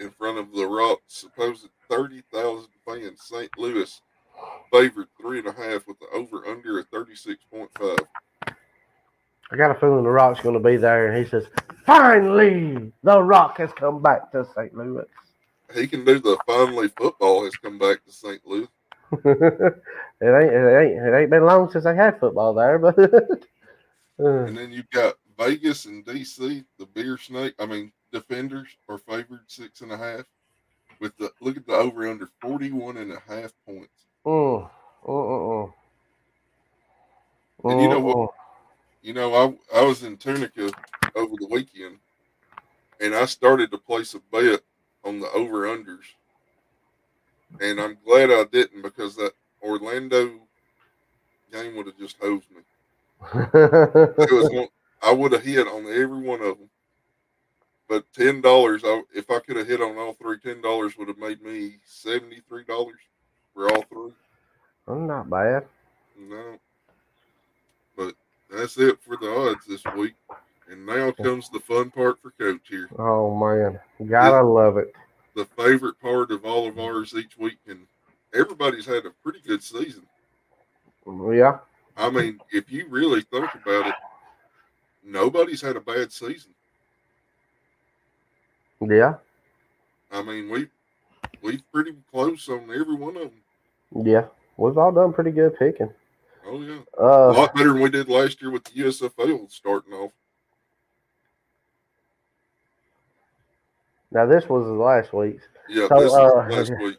in 0.00 0.10
front 0.10 0.38
of 0.38 0.52
the 0.52 0.66
Rock, 0.66 1.00
supposed 1.06 1.68
thirty 1.88 2.22
thousand 2.32 2.70
fans. 2.84 3.22
St. 3.22 3.50
Louis 3.58 4.00
favored 4.72 5.08
three 5.20 5.38
and 5.38 5.48
a 5.48 5.52
half 5.52 5.86
with 5.86 5.98
the 6.00 6.06
over 6.12 6.46
under 6.46 6.80
at 6.80 6.90
thirty 6.90 7.14
six 7.14 7.44
point 7.52 7.70
five. 7.78 8.06
I 9.52 9.56
got 9.56 9.76
a 9.76 9.80
feeling 9.80 10.04
the 10.04 10.10
Rock's 10.10 10.40
going 10.40 10.54
to 10.54 10.60
be 10.60 10.76
there. 10.76 11.08
And 11.08 11.24
he 11.24 11.28
says, 11.28 11.46
finally, 11.84 12.92
the 13.02 13.20
Rock 13.20 13.58
has 13.58 13.72
come 13.72 14.00
back 14.00 14.30
to 14.30 14.46
St. 14.54 14.76
Louis. 14.76 15.06
He 15.74 15.88
can 15.88 16.04
do 16.04 16.20
the 16.20 16.38
finally 16.46 16.88
football 16.88 17.44
has 17.44 17.56
come 17.56 17.78
back 17.78 18.04
to 18.04 18.12
St. 18.12 18.40
Louis. 18.46 18.68
it 19.12 19.82
ain't 20.22 20.52
it 20.52 20.80
ain't 20.80 21.04
it 21.04 21.16
ain't 21.16 21.30
been 21.30 21.44
long 21.44 21.68
since 21.68 21.84
I 21.84 21.94
had 21.94 22.20
football 22.20 22.54
there, 22.54 22.78
but 22.78 22.96
And 24.20 24.56
then 24.56 24.70
you've 24.70 24.90
got 24.90 25.14
Vegas 25.40 25.86
and 25.86 26.04
DC, 26.06 26.64
the 26.78 26.86
beer 26.86 27.18
snake. 27.18 27.54
I 27.58 27.66
mean, 27.66 27.92
defenders 28.12 28.76
are 28.88 28.98
favored 28.98 29.44
six 29.48 29.80
and 29.82 29.92
a 29.92 29.98
half. 29.98 30.26
With 31.00 31.16
the 31.18 31.32
look 31.40 31.56
at 31.56 31.66
the 31.66 31.74
over 31.74 32.08
under 32.08 32.28
41 32.42 32.98
and 32.98 33.12
a 33.12 33.20
half 33.20 33.52
points. 33.66 34.06
mm, 34.24 34.70
mm, 35.04 35.08
mm, 35.08 35.42
mm. 35.48 35.72
And 37.68 37.80
you 37.80 37.88
know 37.88 38.00
Mm, 38.00 38.02
what? 38.02 38.18
mm. 38.18 38.28
You 39.02 39.14
know, 39.14 39.34
I 39.34 39.78
I 39.80 39.82
was 39.84 40.02
in 40.04 40.16
Tunica 40.18 40.74
over 41.14 41.36
the 41.36 41.46
weekend 41.46 42.00
and 43.00 43.14
I 43.14 43.26
started 43.26 43.70
to 43.72 43.78
place 43.78 44.14
a 44.14 44.20
bet 44.32 44.62
on 45.04 45.20
the 45.20 45.30
over 45.32 45.66
unders. 45.66 46.16
And 47.60 47.80
I'm 47.80 47.98
glad 48.04 48.30
I 48.30 48.44
didn't 48.44 48.82
because 48.82 49.16
that 49.16 49.34
Orlando 49.62 50.48
game 51.52 51.76
would 51.76 51.86
have 51.86 51.98
just 51.98 52.16
hosed 52.18 52.50
me. 52.50 52.62
It 54.26 54.32
was 54.32 54.50
one, 54.50 54.68
I 55.02 55.12
would 55.12 55.32
have 55.32 55.42
hit 55.44 55.66
on 55.66 55.86
every 55.86 56.20
one 56.20 56.40
of 56.42 56.58
them. 56.58 56.68
But 57.88 58.04
ten 58.12 58.40
dollars, 58.40 58.82
if 59.14 59.30
I 59.30 59.40
could 59.40 59.56
have 59.56 59.66
hit 59.66 59.80
on 59.82 59.96
all 59.96 60.12
three, 60.12 60.38
ten 60.38 60.60
dollars 60.60 60.96
would 60.96 61.08
have 61.08 61.18
made 61.18 61.42
me 61.42 61.78
seventy 61.84 62.40
three 62.48 62.64
dollars 62.64 63.00
for 63.54 63.68
all 63.70 63.82
three. 63.82 64.12
Mm, 64.88 65.06
Not 65.06 65.28
bad. 65.30 65.64
No, 66.18 66.56
but 67.96 68.14
that's 68.50 68.76
it 68.78 69.02
for 69.02 69.16
the 69.16 69.30
odds 69.30 69.66
this 69.66 69.82
week. 69.96 70.14
And 70.70 70.86
now 70.86 71.10
comes 71.10 71.48
the 71.48 71.58
fun 71.58 71.90
part 71.90 72.20
for 72.20 72.30
Coach 72.32 72.68
here. 72.68 72.88
Oh 72.96 73.34
man, 73.34 73.80
gotta 74.08 74.46
love 74.46 74.76
it. 74.76 74.94
The 75.34 75.46
favorite 75.46 75.98
part 76.00 76.30
of 76.30 76.44
all 76.44 76.68
of 76.68 76.78
ours 76.78 77.14
each 77.14 77.36
week, 77.38 77.58
and 77.66 77.80
everybody's 78.34 78.86
had 78.86 79.04
a 79.06 79.10
pretty 79.22 79.40
good 79.40 79.62
season. 79.64 80.06
Yeah, 81.32 81.58
I 81.96 82.08
mean, 82.10 82.40
if 82.52 82.70
you 82.70 82.86
really 82.88 83.22
think 83.22 83.52
about 83.54 83.88
it, 83.88 83.94
nobody's 85.04 85.60
had 85.62 85.76
a 85.76 85.80
bad 85.80 86.12
season. 86.12 86.52
yeah, 88.80 89.14
I 90.12 90.22
mean, 90.22 90.50
we 90.50 90.68
we 91.42 91.58
pretty 91.72 91.94
close 92.10 92.48
on 92.48 92.70
every 92.70 92.94
one 92.94 93.16
of 93.16 93.30
them. 93.92 94.06
yeah. 94.06 94.24
We've 94.56 94.76
all 94.76 94.92
done 94.92 95.12
pretty 95.14 95.30
good 95.30 95.56
picking. 95.58 95.90
Oh 96.46 96.60
yeah, 96.62 96.80
a 96.98 97.02
Uh, 97.02 97.32
lot 97.34 97.54
better 97.54 97.72
than 97.72 97.80
we 97.82 97.88
did 97.90 98.08
last 98.08 98.40
year 98.42 98.50
with 98.50 98.64
the 98.64 98.72
USFL 98.82 99.50
starting 99.50 99.92
off. 99.94 100.12
now 104.10 104.26
this 104.26 104.48
was 104.48 104.66
last 104.66 105.12
week's. 105.14 105.44
Yeah, 105.68 105.86
So, 105.88 105.96
uh, 105.96 106.48
last 106.50 106.72
week. 106.80 106.96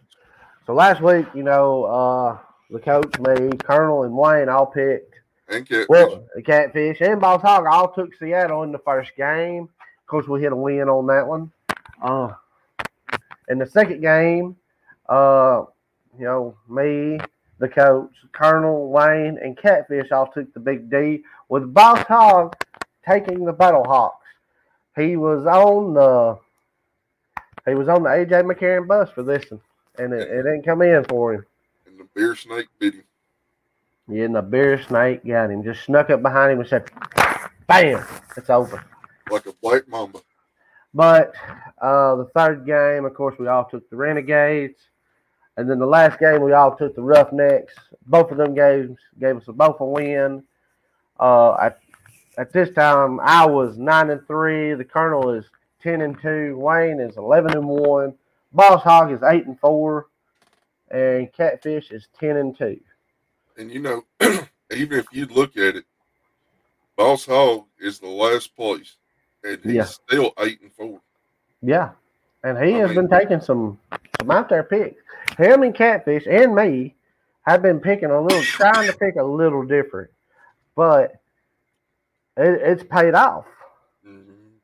So 0.66 0.74
last 0.74 1.02
week, 1.02 1.26
you 1.36 1.44
know, 1.44 1.84
uh, 1.84 2.38
the 2.70 2.80
coach, 2.80 3.20
me, 3.20 3.50
Colonel, 3.58 4.04
and 4.04 4.14
Wayne 4.16 4.48
all 4.50 4.66
picked. 4.68 5.16
And 5.52 5.68
Catfish. 5.68 5.90
Well, 5.90 6.24
Catfish 6.46 7.02
and 7.02 7.20
Boss 7.20 7.42
Hog 7.42 7.66
all 7.70 7.92
took 7.92 8.16
Seattle 8.16 8.64
in 8.64 8.72
the 8.72 8.80
first 8.80 9.12
game. 9.18 9.64
Of 9.64 10.08
course, 10.08 10.28
we 10.28 10.42
hit 10.42 10.54
a 10.54 10.56
win 10.56 10.88
on 10.88 11.08
that 11.08 11.28
one. 11.28 11.52
Uh, 12.02 12.34
in 13.50 13.60
the 13.60 13.66
second 13.66 14.02
game, 14.02 14.56
uh, 15.10 15.64
you 16.18 16.26
know, 16.26 16.56
me, 16.70 17.20
the 17.60 17.68
coach, 17.68 18.12
Colonel, 18.32 18.90
Wayne, 18.90 19.38
and 19.42 19.58
Catfish 19.58 20.12
all 20.12 20.28
took 20.28 20.54
the 20.54 20.60
big 20.60 20.90
D, 20.90 21.24
with 21.50 21.74
Boss 21.74 22.00
Hog 22.08 22.56
taking 23.06 23.44
the 23.46 23.54
Battle 23.54 23.84
Hawks. 23.84 24.26
He 24.96 25.18
was 25.18 25.46
on 25.46 25.94
the 25.94 26.40
he 27.68 27.76
was 27.76 27.88
on 27.90 28.04
the 28.04 28.10
AJ 28.10 28.44
McCarron 28.50 28.88
bus 28.88 29.10
for 29.12 29.24
this 29.24 29.50
one, 29.52 29.62
and 29.98 30.14
it, 30.14 30.30
it 30.30 30.44
didn't 30.44 30.64
come 30.64 30.82
in 30.82 31.04
for 31.06 31.34
him. 31.34 31.46
and 31.86 32.00
the 32.00 32.08
beer 32.16 32.36
snake 32.36 32.68
bit 32.80 32.96
him. 32.96 33.04
Yeah, 34.12 34.26
and 34.26 34.36
the 34.36 34.42
bear 34.42 34.82
snake 34.84 35.26
got 35.26 35.52
him, 35.52 35.64
just 35.64 35.86
snuck 35.86 36.10
up 36.10 36.22
behind 36.22 36.52
him 36.52 36.60
and 36.60 36.68
said, 36.68 36.90
Bam, 37.66 38.06
it's 38.36 38.50
over. 38.50 38.84
like 39.30 39.46
a 39.46 39.54
black 39.62 39.88
mamba. 39.88 40.20
But 40.94 41.34
uh, 41.82 42.16
the 42.18 42.30
third 42.36 42.66
game, 42.66 43.06
of 43.06 43.14
course, 43.14 43.36
we 43.40 43.48
all 43.48 43.64
took 43.64 43.90
the 43.90 43.96
Renegades. 43.96 44.82
And 45.56 45.70
then 45.70 45.80
the 45.80 45.86
last 45.86 46.20
game, 46.20 46.42
we 46.42 46.52
all 46.52 46.76
took 46.76 46.94
the 46.96 47.02
Roughnecks. 47.02 47.74
Both 48.08 48.32
of 48.32 48.38
them 48.38 48.54
games 48.54 48.98
gave 49.18 49.38
us 49.38 49.48
a, 49.48 49.54
both 49.54 49.80
a 49.80 49.86
win. 49.86 50.44
Uh, 51.18 51.54
at, 51.62 51.80
at 52.38 52.52
this 52.52 52.70
time, 52.72 53.22
I 53.22 53.46
was 53.46 53.78
9 53.78 54.10
and 54.10 54.28
3. 54.28 54.74
The 54.74 54.84
Colonel 54.84 55.30
is 55.30 55.46
10 55.84 56.02
and 56.02 56.22
2. 56.22 56.58
Wayne 56.58 57.00
is 57.00 57.16
11 57.16 57.52
and 57.52 57.66
1. 57.66 58.14
Boss 58.52 58.84
Hog 58.84 59.14
is 59.14 59.24
8 59.24 59.46
and 59.46 59.60
4. 59.60 60.08
And 60.92 61.32
Catfish 61.32 61.92
is 61.92 62.10
10 62.20 62.36
and 62.36 62.58
2. 62.58 62.78
And 63.62 63.72
you 63.72 63.80
know, 63.80 64.04
even 64.76 64.98
if 64.98 65.06
you 65.12 65.28
look 65.28 65.56
at 65.56 65.76
it, 65.76 65.86
Boss 66.98 67.26
Hog 67.28 67.66
is 67.80 68.00
the 68.00 68.08
last 68.08 68.56
place, 68.56 68.96
and 69.44 69.60
he's 69.64 69.74
Yeah. 69.74 69.84
still 69.86 70.34
eight 70.40 70.62
and 70.62 70.74
four. 70.74 71.00
Yeah. 71.62 71.92
And 72.44 72.58
he 72.58 72.74
I 72.74 72.78
has 72.80 72.90
mean- 72.90 73.08
been 73.08 73.20
taking 73.20 73.40
some 73.40 73.80
some 74.20 74.32
out 74.32 74.50
there 74.50 74.64
picks. 74.64 75.00
Him 75.38 75.62
and 75.62 75.76
Catfish 75.76 76.26
and 76.28 76.56
me 76.56 76.96
have 77.44 77.62
been 77.62 77.80
picking 77.80 78.10
a 78.10 78.20
little, 78.20 78.42
trying 78.42 78.88
to 78.92 78.98
pick 78.98 79.16
a 79.16 79.24
little 79.24 79.64
different, 79.64 80.10
but 80.76 81.12
it, 82.38 82.62
it's 82.64 82.84
paid 82.84 83.14
off. 83.14 83.46
Mm-hmm. 84.06 84.56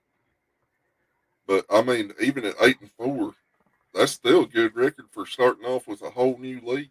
But 1.45 1.65
I 1.69 1.83
mean, 1.83 2.13
even 2.19 2.45
at 2.45 2.55
eight 2.61 2.77
and 2.81 2.89
four, 2.97 3.35
that's 3.93 4.11
still 4.13 4.41
a 4.43 4.47
good 4.47 4.75
record 4.75 5.05
for 5.11 5.27
starting 5.27 5.65
off 5.65 5.87
with 5.87 6.01
a 6.01 6.09
whole 6.09 6.37
new 6.39 6.59
league. 6.63 6.89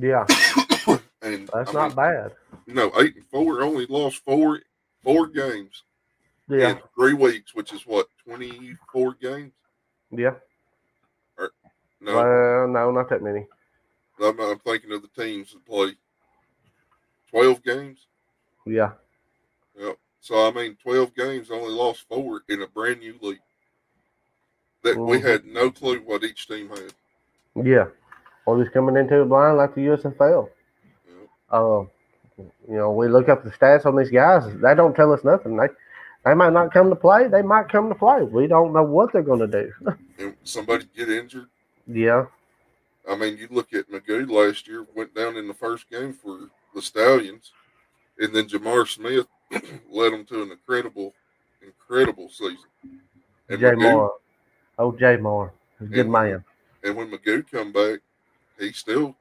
Yeah, 0.00 0.24
and 1.22 1.48
that's 1.52 1.70
I 1.70 1.72
not 1.72 1.88
mean, 1.88 1.96
bad. 1.96 2.32
No, 2.66 2.92
eight 3.00 3.16
and 3.16 3.26
four 3.30 3.62
only 3.62 3.86
lost 3.86 4.22
four 4.24 4.60
four 5.02 5.26
games 5.26 5.84
Yeah, 6.48 6.70
in 6.70 6.78
three 6.94 7.14
weeks, 7.14 7.54
which 7.54 7.72
is 7.72 7.86
what 7.86 8.08
twenty 8.24 8.76
four 8.92 9.14
games. 9.14 9.52
yeah. 10.10 10.34
No, 12.00 12.14
Well, 12.14 12.68
no, 12.68 12.90
not 12.92 13.08
that 13.10 13.22
many. 13.22 13.44
I'm, 14.22 14.38
I'm 14.40 14.58
thinking 14.60 14.92
of 14.92 15.02
the 15.02 15.08
teams 15.22 15.52
that 15.52 15.64
play 15.66 15.92
twelve 17.30 17.62
games. 17.64 18.06
Yeah, 18.66 18.92
Yep. 19.78 19.96
So 20.20 20.46
I 20.46 20.52
mean, 20.52 20.76
twelve 20.82 21.14
games 21.16 21.50
only 21.50 21.72
lost 21.72 22.06
four 22.08 22.42
in 22.48 22.62
a 22.62 22.66
brand 22.68 23.00
new 23.00 23.16
league 23.20 23.40
that 24.84 24.96
we 24.96 25.18
Mhm. 25.18 25.22
had 25.22 25.44
no 25.46 25.70
clue 25.72 26.00
what 26.00 26.22
each 26.22 26.46
team 26.46 26.68
had. 26.68 26.92
yeah. 27.64 27.86
Or 28.46 28.62
just 28.62 28.72
coming 28.72 28.96
into 28.96 29.20
it 29.22 29.24
blind 29.28 29.56
like 29.58 29.74
the 29.74 29.82
USFL. 29.86 30.48
Uh, 31.50 31.84
You 32.38 32.76
know, 32.76 32.92
we 32.92 33.08
look 33.08 33.28
up 33.28 33.42
the 33.42 33.50
stats 33.50 33.84
on 33.86 33.96
these 33.96 34.10
guys. 34.10 34.44
They 34.62 34.74
don't 34.74 34.94
tell 34.94 35.12
us 35.12 35.24
nothing. 35.24 35.56
They 35.56 35.66
they 36.24 36.34
might 36.34 36.52
not 36.52 36.72
come 36.72 36.88
to 36.90 36.96
play. 36.96 37.26
They 37.28 37.42
might 37.42 37.68
come 37.68 37.88
to 37.88 37.94
play. 37.94 38.22
We 38.22 38.46
don't 38.46 38.72
know 38.72 38.82
what 38.82 39.12
they're 39.12 39.22
going 39.22 39.40
to 39.40 39.46
do. 39.46 39.72
And 40.18 40.34
somebody 40.44 40.84
get 40.96 41.08
injured. 41.08 41.46
yeah, 41.86 42.26
I 43.08 43.14
mean, 43.16 43.38
you 43.38 43.46
look 43.50 43.72
at 43.72 43.88
McGough 43.88 44.28
last 44.30 44.66
year, 44.68 44.84
went 44.94 45.14
down 45.14 45.36
in 45.36 45.46
the 45.48 45.54
first 45.54 45.88
game 45.88 46.12
for 46.12 46.48
the 46.74 46.82
Stallions, 46.82 47.52
and 48.18 48.34
then 48.34 48.48
J'Mar 48.48 48.86
Smith 48.86 49.26
led 49.90 50.12
them 50.12 50.24
to 50.26 50.42
an 50.42 50.50
incredible, 50.50 51.14
incredible 51.62 52.28
season. 52.28 52.68
And 53.48 53.60
Jay 53.60 53.70
Magoo- 53.74 53.92
Moore. 53.92 54.12
Oh, 54.78 54.92
Jay 54.92 55.16
Moore. 55.16 55.52
He's 55.78 55.88
a 55.88 55.90
good 55.92 56.00
And- 56.06 56.12
man. 56.12 56.44
And 56.84 56.96
when 56.96 57.10
McGough 57.10 57.48
come 57.50 57.72
back, 57.72 58.00
he 58.58 58.72
still 58.72 59.16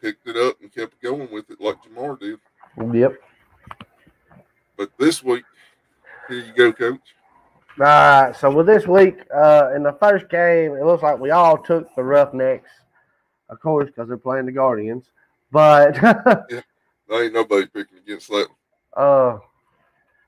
picked 0.00 0.26
it 0.28 0.36
up 0.36 0.56
and 0.60 0.72
kept 0.72 1.00
going 1.02 1.30
with 1.30 1.50
it 1.50 1.60
like 1.60 1.76
Jamar 1.82 2.18
did. 2.18 2.38
Yep. 2.94 3.14
But 4.76 4.90
this 4.98 5.22
week, 5.22 5.44
here 6.28 6.38
you 6.38 6.52
go, 6.52 6.72
coach. 6.72 7.00
All 7.80 7.84
right. 7.84 8.36
So 8.36 8.50
with 8.50 8.66
this 8.66 8.86
week, 8.86 9.18
uh, 9.34 9.70
in 9.74 9.82
the 9.82 9.96
first 10.00 10.28
game, 10.28 10.72
it 10.76 10.84
looks 10.84 11.02
like 11.02 11.18
we 11.18 11.30
all 11.30 11.58
took 11.58 11.94
the 11.96 12.02
Roughnecks, 12.04 12.70
of 13.50 13.60
course, 13.60 13.86
because 13.86 14.08
they're 14.08 14.16
playing 14.16 14.46
the 14.46 14.52
Guardians. 14.52 15.10
But 15.50 15.94
There 17.08 17.24
ain't 17.24 17.32
nobody 17.32 17.66
picking 17.66 17.98
against 17.98 18.28
that. 18.28 18.48
uh, 18.96 19.38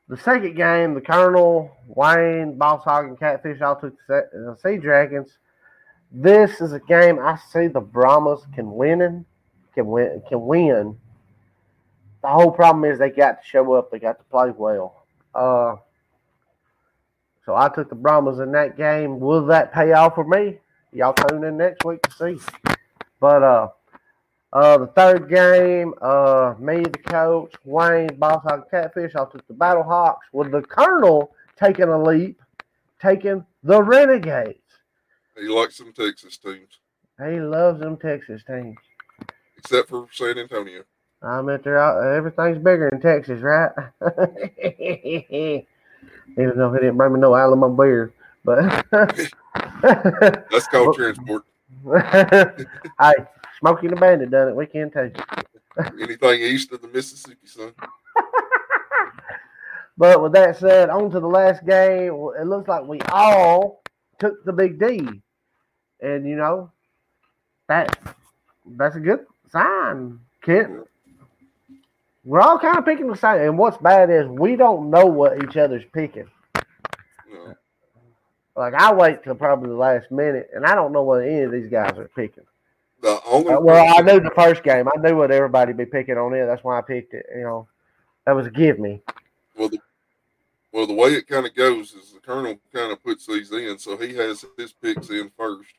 the 0.09 0.17
second 0.17 0.57
game, 0.57 0.95
the 0.95 1.01
Colonel, 1.01 1.71
Wayne, 1.87 2.59
Boss 2.59 2.83
Hog, 2.83 3.05
and 3.05 3.19
Catfish 3.19 3.61
all 3.61 3.77
took 3.77 3.95
the 4.09 4.25
uh, 4.51 4.57
Sea 4.57 4.77
Dragons. 4.77 5.39
This 6.11 6.61
is 6.61 6.73
a 6.73 6.81
game 6.81 7.21
I 7.21 7.39
see 7.53 7.69
the 7.69 7.81
Brahmas 7.81 8.41
can 8.53 8.73
win 8.73 9.03
in, 9.03 9.25
can 9.75 9.87
win, 9.87 10.23
can 10.29 10.47
win. 10.47 10.99
The 12.23 12.29
whole 12.29 12.51
problem 12.51 12.85
is 12.91 12.99
they 12.99 13.11
got 13.11 13.43
to 13.43 13.49
show 13.49 13.73
up. 13.75 13.91
They 13.91 13.99
got 13.99 14.19
to 14.19 14.25
play 14.25 14.51
well. 14.51 15.05
Uh, 15.35 15.77
so 17.47 17.57
I 17.57 17.69
took 17.69 17.89
the 17.89 17.95
Brahmas 17.95 18.39
in 18.41 18.53
that 18.53 18.77
game. 18.77 19.21
Will 19.21 19.47
that 19.47 19.73
pay 19.73 19.93
off 19.93 20.15
for 20.15 20.25
me? 20.25 20.59
Y'all 20.93 21.15
tune 21.15 21.45
in 21.45 21.57
next 21.57 21.85
week 21.85 22.03
to 22.03 22.13
see. 22.13 22.45
But 23.21 23.43
uh, 23.43 23.69
uh, 24.53 24.79
the 24.79 24.87
third 24.89 25.29
game, 25.29 25.95
uh, 26.03 26.55
me, 26.59 26.83
the 26.83 26.99
coach, 26.99 27.55
Wayne, 27.65 28.15
Boss 28.17 28.43
Hog, 28.43 28.71
Catfish, 28.71 29.15
I 29.15 29.25
took 29.25 29.47
the 29.47 29.55
Battle 29.55 29.83
Hawks 29.83 30.27
with 30.33 30.51
the 30.51 30.63
Colonel 30.63 31.33
taking 31.59 31.89
a 31.89 32.03
leap, 32.03 32.43
taking 33.01 33.45
the 33.63 33.83
Renegades. 33.83 34.59
He 35.39 35.47
likes 35.47 35.77
some 35.77 35.93
Texas 35.93 36.37
teams, 36.37 36.81
He 37.19 37.41
loves 37.41 37.81
them 37.81 37.97
Texas 37.97 38.43
teams. 38.45 38.77
Except 39.61 39.89
for 39.91 40.07
San 40.13 40.39
Antonio. 40.39 40.83
I 41.23 41.43
mean, 41.43 41.59
they're 41.63 41.79
out, 41.79 42.03
everything's 42.03 42.59
bigger 42.59 42.89
in 42.89 43.01
Texas, 43.01 43.41
right? 43.43 43.71
Even 46.33 46.57
though 46.57 46.73
he 46.73 46.79
didn't 46.79 46.97
bring 46.97 47.13
me 47.13 47.21
no 47.21 47.35
Alamo 47.37 47.69
beer, 47.69 48.15
but 48.45 48.87
That's 50.51 50.67
called 50.69 50.95
transport. 50.97 51.45
hey, 51.85 53.15
Smokey 53.59 53.89
the 53.89 53.97
Bandit 53.97 54.31
done 54.31 54.49
it. 54.49 54.57
We 54.57 54.67
can 54.67 54.91
too. 54.91 55.13
Anything 56.01 56.41
east 56.41 56.73
of 56.73 56.81
the 56.81 56.89
Mississippi, 56.89 57.47
son. 57.47 57.73
But 59.97 60.23
with 60.23 60.33
that 60.33 60.57
said, 60.57 60.89
on 60.89 61.11
to 61.11 61.21
the 61.21 61.27
last 61.27 61.67
game. 61.67 62.13
It 62.41 62.47
looks 62.47 62.69
like 62.69 62.87
we 62.87 63.01
all 63.13 63.83
took 64.19 64.43
the 64.45 64.53
big 64.53 64.81
D, 64.81 65.07
and 66.01 66.27
you 66.27 66.37
know 66.37 66.73
that 67.69 67.99
that's 68.65 68.97
a 68.97 69.01
good 69.01 69.27
sign, 69.51 70.21
Kent. 70.43 70.87
We're 72.25 72.41
all 72.41 72.59
kind 72.59 72.77
of 72.77 72.85
picking 72.85 73.09
the 73.09 73.17
same. 73.17 73.41
And 73.41 73.59
what's 73.59 73.79
bad 73.79 74.11
is 74.11 74.27
we 74.27 74.57
don't 74.57 74.91
know 74.91 75.07
what 75.07 75.43
each 75.43 75.57
other's 75.57 75.85
picking. 75.93 76.29
No. 77.33 77.55
Like 78.57 78.75
I 78.75 78.93
wait 78.93 79.25
till 79.25 79.35
probably 79.35 79.71
the 79.71 79.77
last 79.77 80.11
minute, 80.11 80.51
and 80.55 80.67
I 80.67 80.75
don't 80.75 80.93
know 80.93 81.03
what 81.03 81.23
any 81.23 81.41
of 81.41 81.53
these 81.53 81.71
guys 81.71 81.97
are 81.99 82.11
picking. 82.15 82.45
The 83.03 83.21
only 83.25 83.55
Uh, 83.55 83.61
well, 83.61 83.99
I 83.99 84.03
knew 84.03 84.21
the 84.21 84.31
first 84.37 84.63
game. 84.63 84.87
I 84.87 85.01
knew 85.01 85.17
what 85.17 85.31
everybody'd 85.31 85.77
be 85.77 85.87
picking 85.87 86.19
on 86.19 86.35
it. 86.35 86.45
That's 86.45 86.63
why 86.63 86.79
I 86.79 86.83
picked 86.83 87.15
it. 87.15 87.25
You 87.35 87.43
know, 87.43 87.69
that 88.27 88.37
was 88.37 88.47
a 88.47 88.51
give 88.51 88.79
me. 88.79 89.01
well, 89.57 89.71
the, 89.71 89.79
well, 90.73 90.87
the 90.87 90.95
way 90.95 91.11
it 91.15 91.27
kind 91.27 91.47
of 91.47 91.55
goes 91.55 91.93
is 91.93 92.13
the 92.13 92.21
colonel 92.21 92.59
kind 92.73 92.93
of 92.93 93.03
puts 93.03 93.27
these 93.27 93.51
in, 93.51 93.79
so 93.79 93.97
he 93.97 94.15
has 94.15 94.45
his 94.59 94.73
picks 94.73 95.09
in 95.09 95.31
first, 95.37 95.73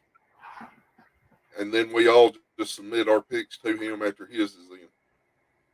and 1.62 1.72
then 1.72 1.94
we 1.94 2.08
all 2.10 2.32
just 2.60 2.76
submit 2.76 3.08
our 3.08 3.22
picks 3.22 3.58
to 3.60 3.78
him 3.78 4.02
after 4.02 4.26
his 4.26 4.56
is 4.56 4.68
in. 4.72 4.88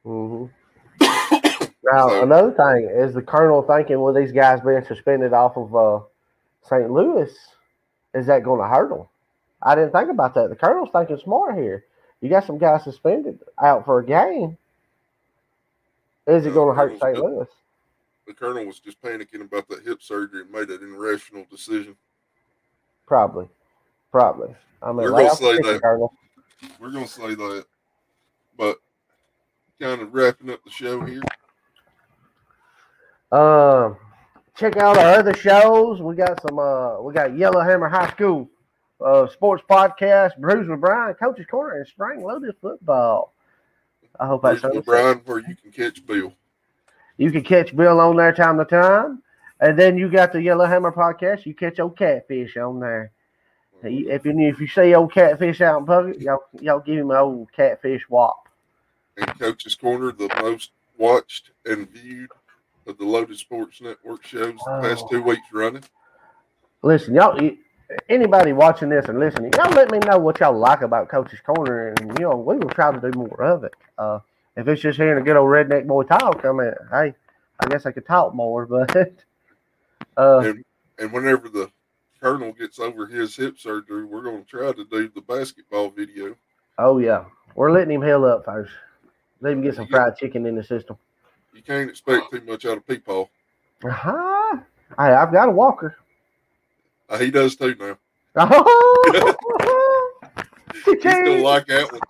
hmm 0.03 0.45
Now 1.83 2.09
So- 2.09 2.23
another 2.23 2.51
thing 2.51 2.89
is 2.93 3.13
the 3.13 3.21
colonel 3.21 3.61
thinking 3.63 4.01
with 4.01 4.15
these 4.15 4.33
guys 4.33 4.59
being 4.61 4.83
suspended 4.85 5.31
off 5.33 5.55
of 5.55 5.73
uh, 5.75 5.99
St. 6.63 6.91
Louis, 6.91 7.31
is 8.13 8.25
that 8.27 8.43
going 8.43 8.59
to 8.59 8.67
hurt 8.67 8.89
them? 8.89 9.07
I 9.61 9.75
didn't 9.75 9.93
think 9.93 10.09
about 10.11 10.35
that. 10.35 10.49
The 10.49 10.55
colonel's 10.55 10.89
thinking 10.91 11.17
smart 11.23 11.57
here. 11.57 11.85
You 12.19 12.29
got 12.29 12.45
some 12.45 12.57
guys 12.57 12.83
suspended 12.83 13.39
out 13.63 13.85
for 13.85 13.99
a 13.99 14.05
game. 14.05 14.57
Is 16.27 16.45
it 16.45 16.49
Yeah, 16.49 16.53
going 16.55 16.75
to 16.75 16.81
hurt 16.81 16.99
St. 16.99 17.17
Louis? 17.17 17.47
The 18.27 18.33
colonel 18.33 18.65
was 18.65 18.79
just 18.79 19.01
panicking 19.01 19.41
about 19.41 19.69
that 19.69 19.83
hip 19.85 20.01
surgery 20.01 20.41
and 20.41 20.51
made 20.51 20.69
an 20.69 20.83
irrational 20.93 21.45
decision. 21.49 21.95
Probably, 23.05 23.47
probably. 24.11 24.53
I 24.81 24.87
mean, 24.89 24.97
We're 24.97 25.11
gonna 25.11 25.35
say 25.35 25.57
that. 25.57 25.81
Colonel. 25.81 26.13
We're 26.79 26.91
gonna 26.91 27.07
say 27.07 27.35
that, 27.35 27.65
but 28.57 28.77
kind 29.79 30.01
of 30.01 30.13
wrapping 30.13 30.49
up 30.49 30.63
the 30.63 30.71
show 30.71 31.01
here. 31.01 31.21
Um, 33.31 33.97
check 34.55 34.77
out 34.77 34.97
our 34.97 35.15
other 35.15 35.33
shows. 35.35 36.01
We 36.01 36.15
got 36.15 36.41
some. 36.41 36.59
Uh, 36.59 37.01
we 37.01 37.13
got 37.13 37.37
Yellowhammer 37.37 37.89
High 37.89 38.09
School 38.11 38.49
uh, 39.03 39.27
sports 39.27 39.63
podcast, 39.69 40.37
Bruce 40.37 40.67
with 40.67 40.81
Brian, 40.81 41.13
Coach's 41.15 41.45
Corner, 41.45 41.77
and 41.77 41.87
Spring 41.87 42.23
Loaded 42.23 42.55
Football. 42.61 43.33
I 44.19 44.27
hope 44.27 44.41
that's 44.41 44.61
There's 44.61 44.73
LeBron 44.73 45.25
where 45.25 45.39
you 45.39 45.55
can 45.55 45.71
catch 45.71 46.05
Bill. 46.05 46.33
You 47.17 47.31
can 47.31 47.43
catch 47.43 47.75
Bill 47.75 47.99
on 47.99 48.15
there 48.15 48.33
time 48.33 48.57
to 48.57 48.65
time, 48.65 49.21
and 49.59 49.77
then 49.77 49.97
you 49.97 50.09
got 50.09 50.31
the 50.31 50.41
Yellowhammer 50.41 50.91
podcast. 50.91 51.45
You 51.45 51.53
catch 51.53 51.79
old 51.79 51.97
catfish 51.97 52.57
on 52.57 52.79
there. 52.79 53.11
If 53.83 54.25
you 54.25 54.39
if 54.39 54.59
you 54.59 54.67
see 54.67 54.95
old 54.95 55.13
catfish 55.13 55.61
out 55.61 55.79
in 55.81 55.85
public, 55.85 56.19
y'all 56.19 56.43
y'all 56.59 56.79
give 56.79 56.97
him 56.97 57.11
an 57.11 57.17
old 57.17 57.51
catfish 57.53 58.03
whop. 58.09 58.47
And 59.17 59.39
Coach's 59.39 59.75
Corner, 59.75 60.11
the 60.11 60.29
most 60.41 60.71
watched 60.97 61.51
and 61.65 61.89
viewed 61.89 62.31
of 62.87 62.97
the 62.97 63.05
Loaded 63.05 63.37
Sports 63.37 63.81
Network 63.81 64.25
shows 64.25 64.55
the 64.65 64.79
past 64.81 65.05
Oh. 65.05 65.09
two 65.09 65.21
weeks 65.21 65.47
running. 65.53 65.83
Listen, 66.81 67.15
y'all. 67.15 67.39
Anybody 68.09 68.51
watching 68.51 68.89
this 68.89 69.05
and 69.05 69.17
listening, 69.17 69.53
y'all 69.55 69.71
let 69.71 69.89
me 69.91 69.99
know 69.99 70.17
what 70.17 70.41
y'all 70.41 70.57
like 70.57 70.81
about 70.81 71.07
Coach's 71.07 71.39
Corner, 71.39 71.93
and 71.97 72.19
you 72.19 72.25
know 72.25 72.35
we 72.35 72.57
will 72.57 72.69
try 72.69 72.91
to 72.91 72.99
do 72.99 73.17
more 73.17 73.41
of 73.41 73.63
it. 73.63 73.73
Uh, 73.97 74.19
if 74.57 74.67
it's 74.67 74.81
just 74.81 74.97
hearing 74.97 75.21
a 75.21 75.25
good 75.25 75.37
old 75.37 75.47
redneck 75.49 75.87
boy 75.87 76.03
talk, 76.03 76.43
I 76.43 76.51
mean, 76.51 76.73
hey, 76.91 77.13
I 77.61 77.67
guess 77.69 77.85
I 77.85 77.91
could 77.93 78.05
talk 78.05 78.33
more, 78.35 78.65
but 78.65 78.93
uh, 80.17 80.39
And 80.39 80.65
and 80.99 81.13
whenever 81.13 81.47
the 81.47 81.71
Colonel 82.19 82.51
gets 82.53 82.79
over 82.79 83.05
his 83.05 83.35
hip 83.35 83.57
surgery, 83.59 84.03
we're 84.05 84.21
gonna 84.23 84.43
try 84.43 84.71
to 84.71 84.85
do 84.85 85.09
the 85.09 85.21
basketball 85.21 85.89
video. 85.89 86.35
oh 86.77 86.97
yeah, 86.97 87.25
we're 87.55 87.71
letting 87.71 87.93
him 87.95 88.01
heal 88.01 88.25
up 88.25 88.45
first. 88.45 88.71
Let 89.41 89.53
him 89.53 89.61
get 89.61 89.75
some 89.75 89.87
fried 89.87 90.17
chicken 90.17 90.45
in 90.47 90.55
the 90.55 90.63
system. 90.63 90.97
You 91.53 91.61
can't 91.61 91.89
expect 91.89 92.31
too 92.31 92.41
much 92.41 92.65
out 92.65 92.77
of 92.77 92.85
Peepaw. 92.87 93.27
Uh-huh. 93.85 94.57
Hey, 94.97 95.03
I've 95.13 95.31
got 95.31 95.49
a 95.49 95.51
walker. 95.51 95.95
Uh, 97.09 97.17
he 97.19 97.29
does 97.31 97.55
too 97.55 97.75
now. 97.79 97.97
Oh, 98.39 99.35
He's 100.85 101.03
gonna 101.03 101.37
like 101.41 101.67
that 101.67 101.91
one. 101.91 102.01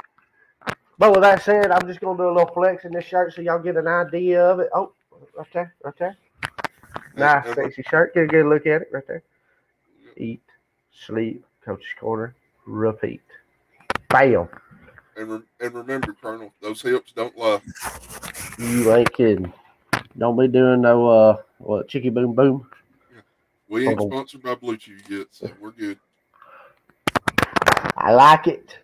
but 0.99 1.12
with 1.12 1.22
that 1.22 1.43
said, 1.43 1.72
I'm 1.72 1.88
just 1.88 1.99
gonna 1.99 2.18
do 2.18 2.30
a 2.30 2.34
little 2.34 2.53
flex 2.53 2.86
in 2.86 2.91
this 2.93 3.05
shirt 3.05 3.34
so 3.34 3.41
y'all 3.41 3.60
get 3.60 3.76
an 3.78 3.88
idea 3.88 4.43
of 4.43 4.60
it. 4.60 4.70
Oh, 4.74 4.91
right 5.36 5.47
there, 5.53 5.76
right 5.84 5.93
there. 5.97 6.18
Nice, 7.16 7.45
And- 7.45 7.55
sexy 7.55 7.84
shirt. 7.89 8.14
Get 8.14 8.24
a 8.24 8.28
good 8.28 8.45
look 8.45 8.66
at 8.68 8.82
it 8.84 8.89
right 8.91 9.03
there. 9.08 9.24
Eat, 10.18 10.41
sleep, 11.05 11.45
coach's 11.63 11.86
corner, 11.99 12.36
repeat. 12.65 13.22
Bam. 14.09 14.47
And, 15.15 15.30
re- 15.30 15.41
and 15.59 15.74
remember, 15.74 16.13
Colonel, 16.22 16.51
those 16.61 16.82
hips 16.82 17.11
don't 17.11 17.38
lie. 17.38 17.61
You 18.57 18.93
ain't 18.93 19.13
kidding. 19.13 19.53
Don't 20.18 20.38
be 20.39 20.47
doing 20.47 20.82
no 20.82 21.07
uh 21.07 21.38
what 21.59 21.88
chicky 21.88 22.09
boom 22.09 22.34
boom. 22.34 22.68
We 23.70 23.88
ain't 23.88 24.01
sponsored 24.01 24.41
by 24.41 24.55
BlueChew 24.55 25.09
yet, 25.09 25.28
so 25.32 25.49
we're 25.59 25.72
good. 25.72 25.99
I 27.97 28.13
like 28.13 28.47
it. 28.47 28.78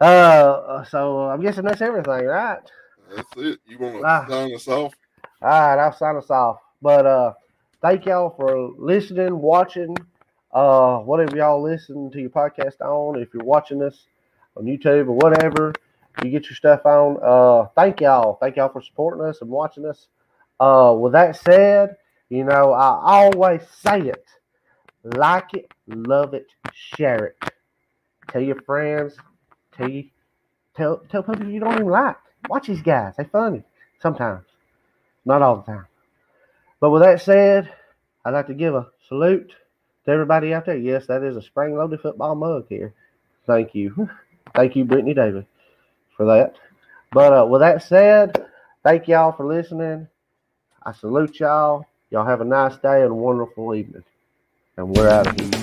Uh, 0.00 0.82
so 0.84 1.28
I'm 1.28 1.42
guessing 1.42 1.64
that's 1.64 1.82
everything, 1.82 2.24
right? 2.24 2.58
That's 3.14 3.28
it. 3.36 3.60
You 3.66 3.78
want 3.78 3.96
to 3.96 4.06
Ah. 4.06 4.26
sign 4.28 4.54
us 4.54 4.66
off? 4.68 4.94
All 5.42 5.48
right, 5.48 5.78
I'll 5.78 5.92
sign 5.92 6.16
us 6.16 6.30
off. 6.30 6.58
But 6.80 7.06
uh, 7.06 7.32
thank 7.82 8.06
y'all 8.06 8.30
for 8.30 8.70
listening, 8.78 9.38
watching, 9.38 9.94
uh, 10.52 10.98
whatever 10.98 11.36
y'all 11.36 11.62
listen 11.62 12.10
to 12.10 12.20
your 12.20 12.30
podcast 12.30 12.80
on. 12.80 13.20
If 13.20 13.28
you're 13.32 13.44
watching 13.44 13.82
us 13.82 14.06
on 14.56 14.64
YouTube 14.64 15.08
or 15.08 15.12
whatever, 15.12 15.72
you 16.22 16.30
get 16.30 16.44
your 16.44 16.56
stuff 16.56 16.84
on. 16.84 17.18
Uh, 17.22 17.68
thank 17.76 18.00
y'all. 18.00 18.36
Thank 18.40 18.56
y'all 18.56 18.68
for 18.68 18.82
supporting 18.82 19.24
us 19.24 19.40
and 19.40 19.50
watching 19.50 19.86
us. 19.86 20.08
Uh, 20.58 20.94
with 20.98 21.12
that 21.12 21.36
said, 21.36 21.96
you 22.28 22.44
know, 22.44 22.72
I 22.72 23.00
always 23.02 23.62
say 23.82 24.00
it. 24.00 24.24
Like 25.02 25.54
it, 25.54 25.72
love 25.86 26.34
it, 26.34 26.46
share 26.74 27.26
it. 27.26 27.52
Tell 28.28 28.42
your 28.42 28.60
friends. 28.62 29.16
Tell 29.76 29.88
you, 29.88 30.10
tell 30.76 30.98
tell 31.10 31.22
people 31.22 31.48
you 31.48 31.58
don't 31.60 31.74
even 31.74 31.86
like. 31.86 32.16
Watch 32.48 32.66
these 32.66 32.82
guys. 32.82 33.14
They're 33.16 33.24
funny 33.24 33.62
sometimes, 34.02 34.44
not 35.24 35.40
all 35.40 35.56
the 35.56 35.72
time. 35.72 35.86
But 36.80 36.90
with 36.90 37.02
that 37.02 37.22
said, 37.22 37.72
I'd 38.24 38.34
like 38.34 38.46
to 38.48 38.54
give 38.54 38.74
a 38.74 38.88
salute 39.08 39.54
everybody 40.10 40.52
out 40.52 40.66
there. 40.66 40.76
Yes, 40.76 41.06
that 41.06 41.22
is 41.22 41.36
a 41.36 41.42
spring 41.42 41.76
loaded 41.76 42.00
football 42.00 42.34
mug 42.34 42.66
here. 42.68 42.92
Thank 43.46 43.74
you. 43.74 44.08
Thank 44.54 44.76
you, 44.76 44.84
Brittany 44.84 45.14
David, 45.14 45.46
for 46.16 46.26
that. 46.26 46.56
But 47.12 47.32
uh, 47.32 47.46
with 47.46 47.60
that 47.60 47.82
said, 47.82 48.46
thank 48.82 49.08
y'all 49.08 49.32
for 49.32 49.46
listening. 49.46 50.08
I 50.82 50.92
salute 50.92 51.38
y'all. 51.40 51.86
Y'all 52.10 52.26
have 52.26 52.40
a 52.40 52.44
nice 52.44 52.76
day 52.78 53.02
and 53.02 53.12
a 53.12 53.14
wonderful 53.14 53.74
evening. 53.74 54.04
And 54.76 54.88
we're 54.88 55.08
out 55.08 55.28
of 55.28 55.40
here. 55.40 55.59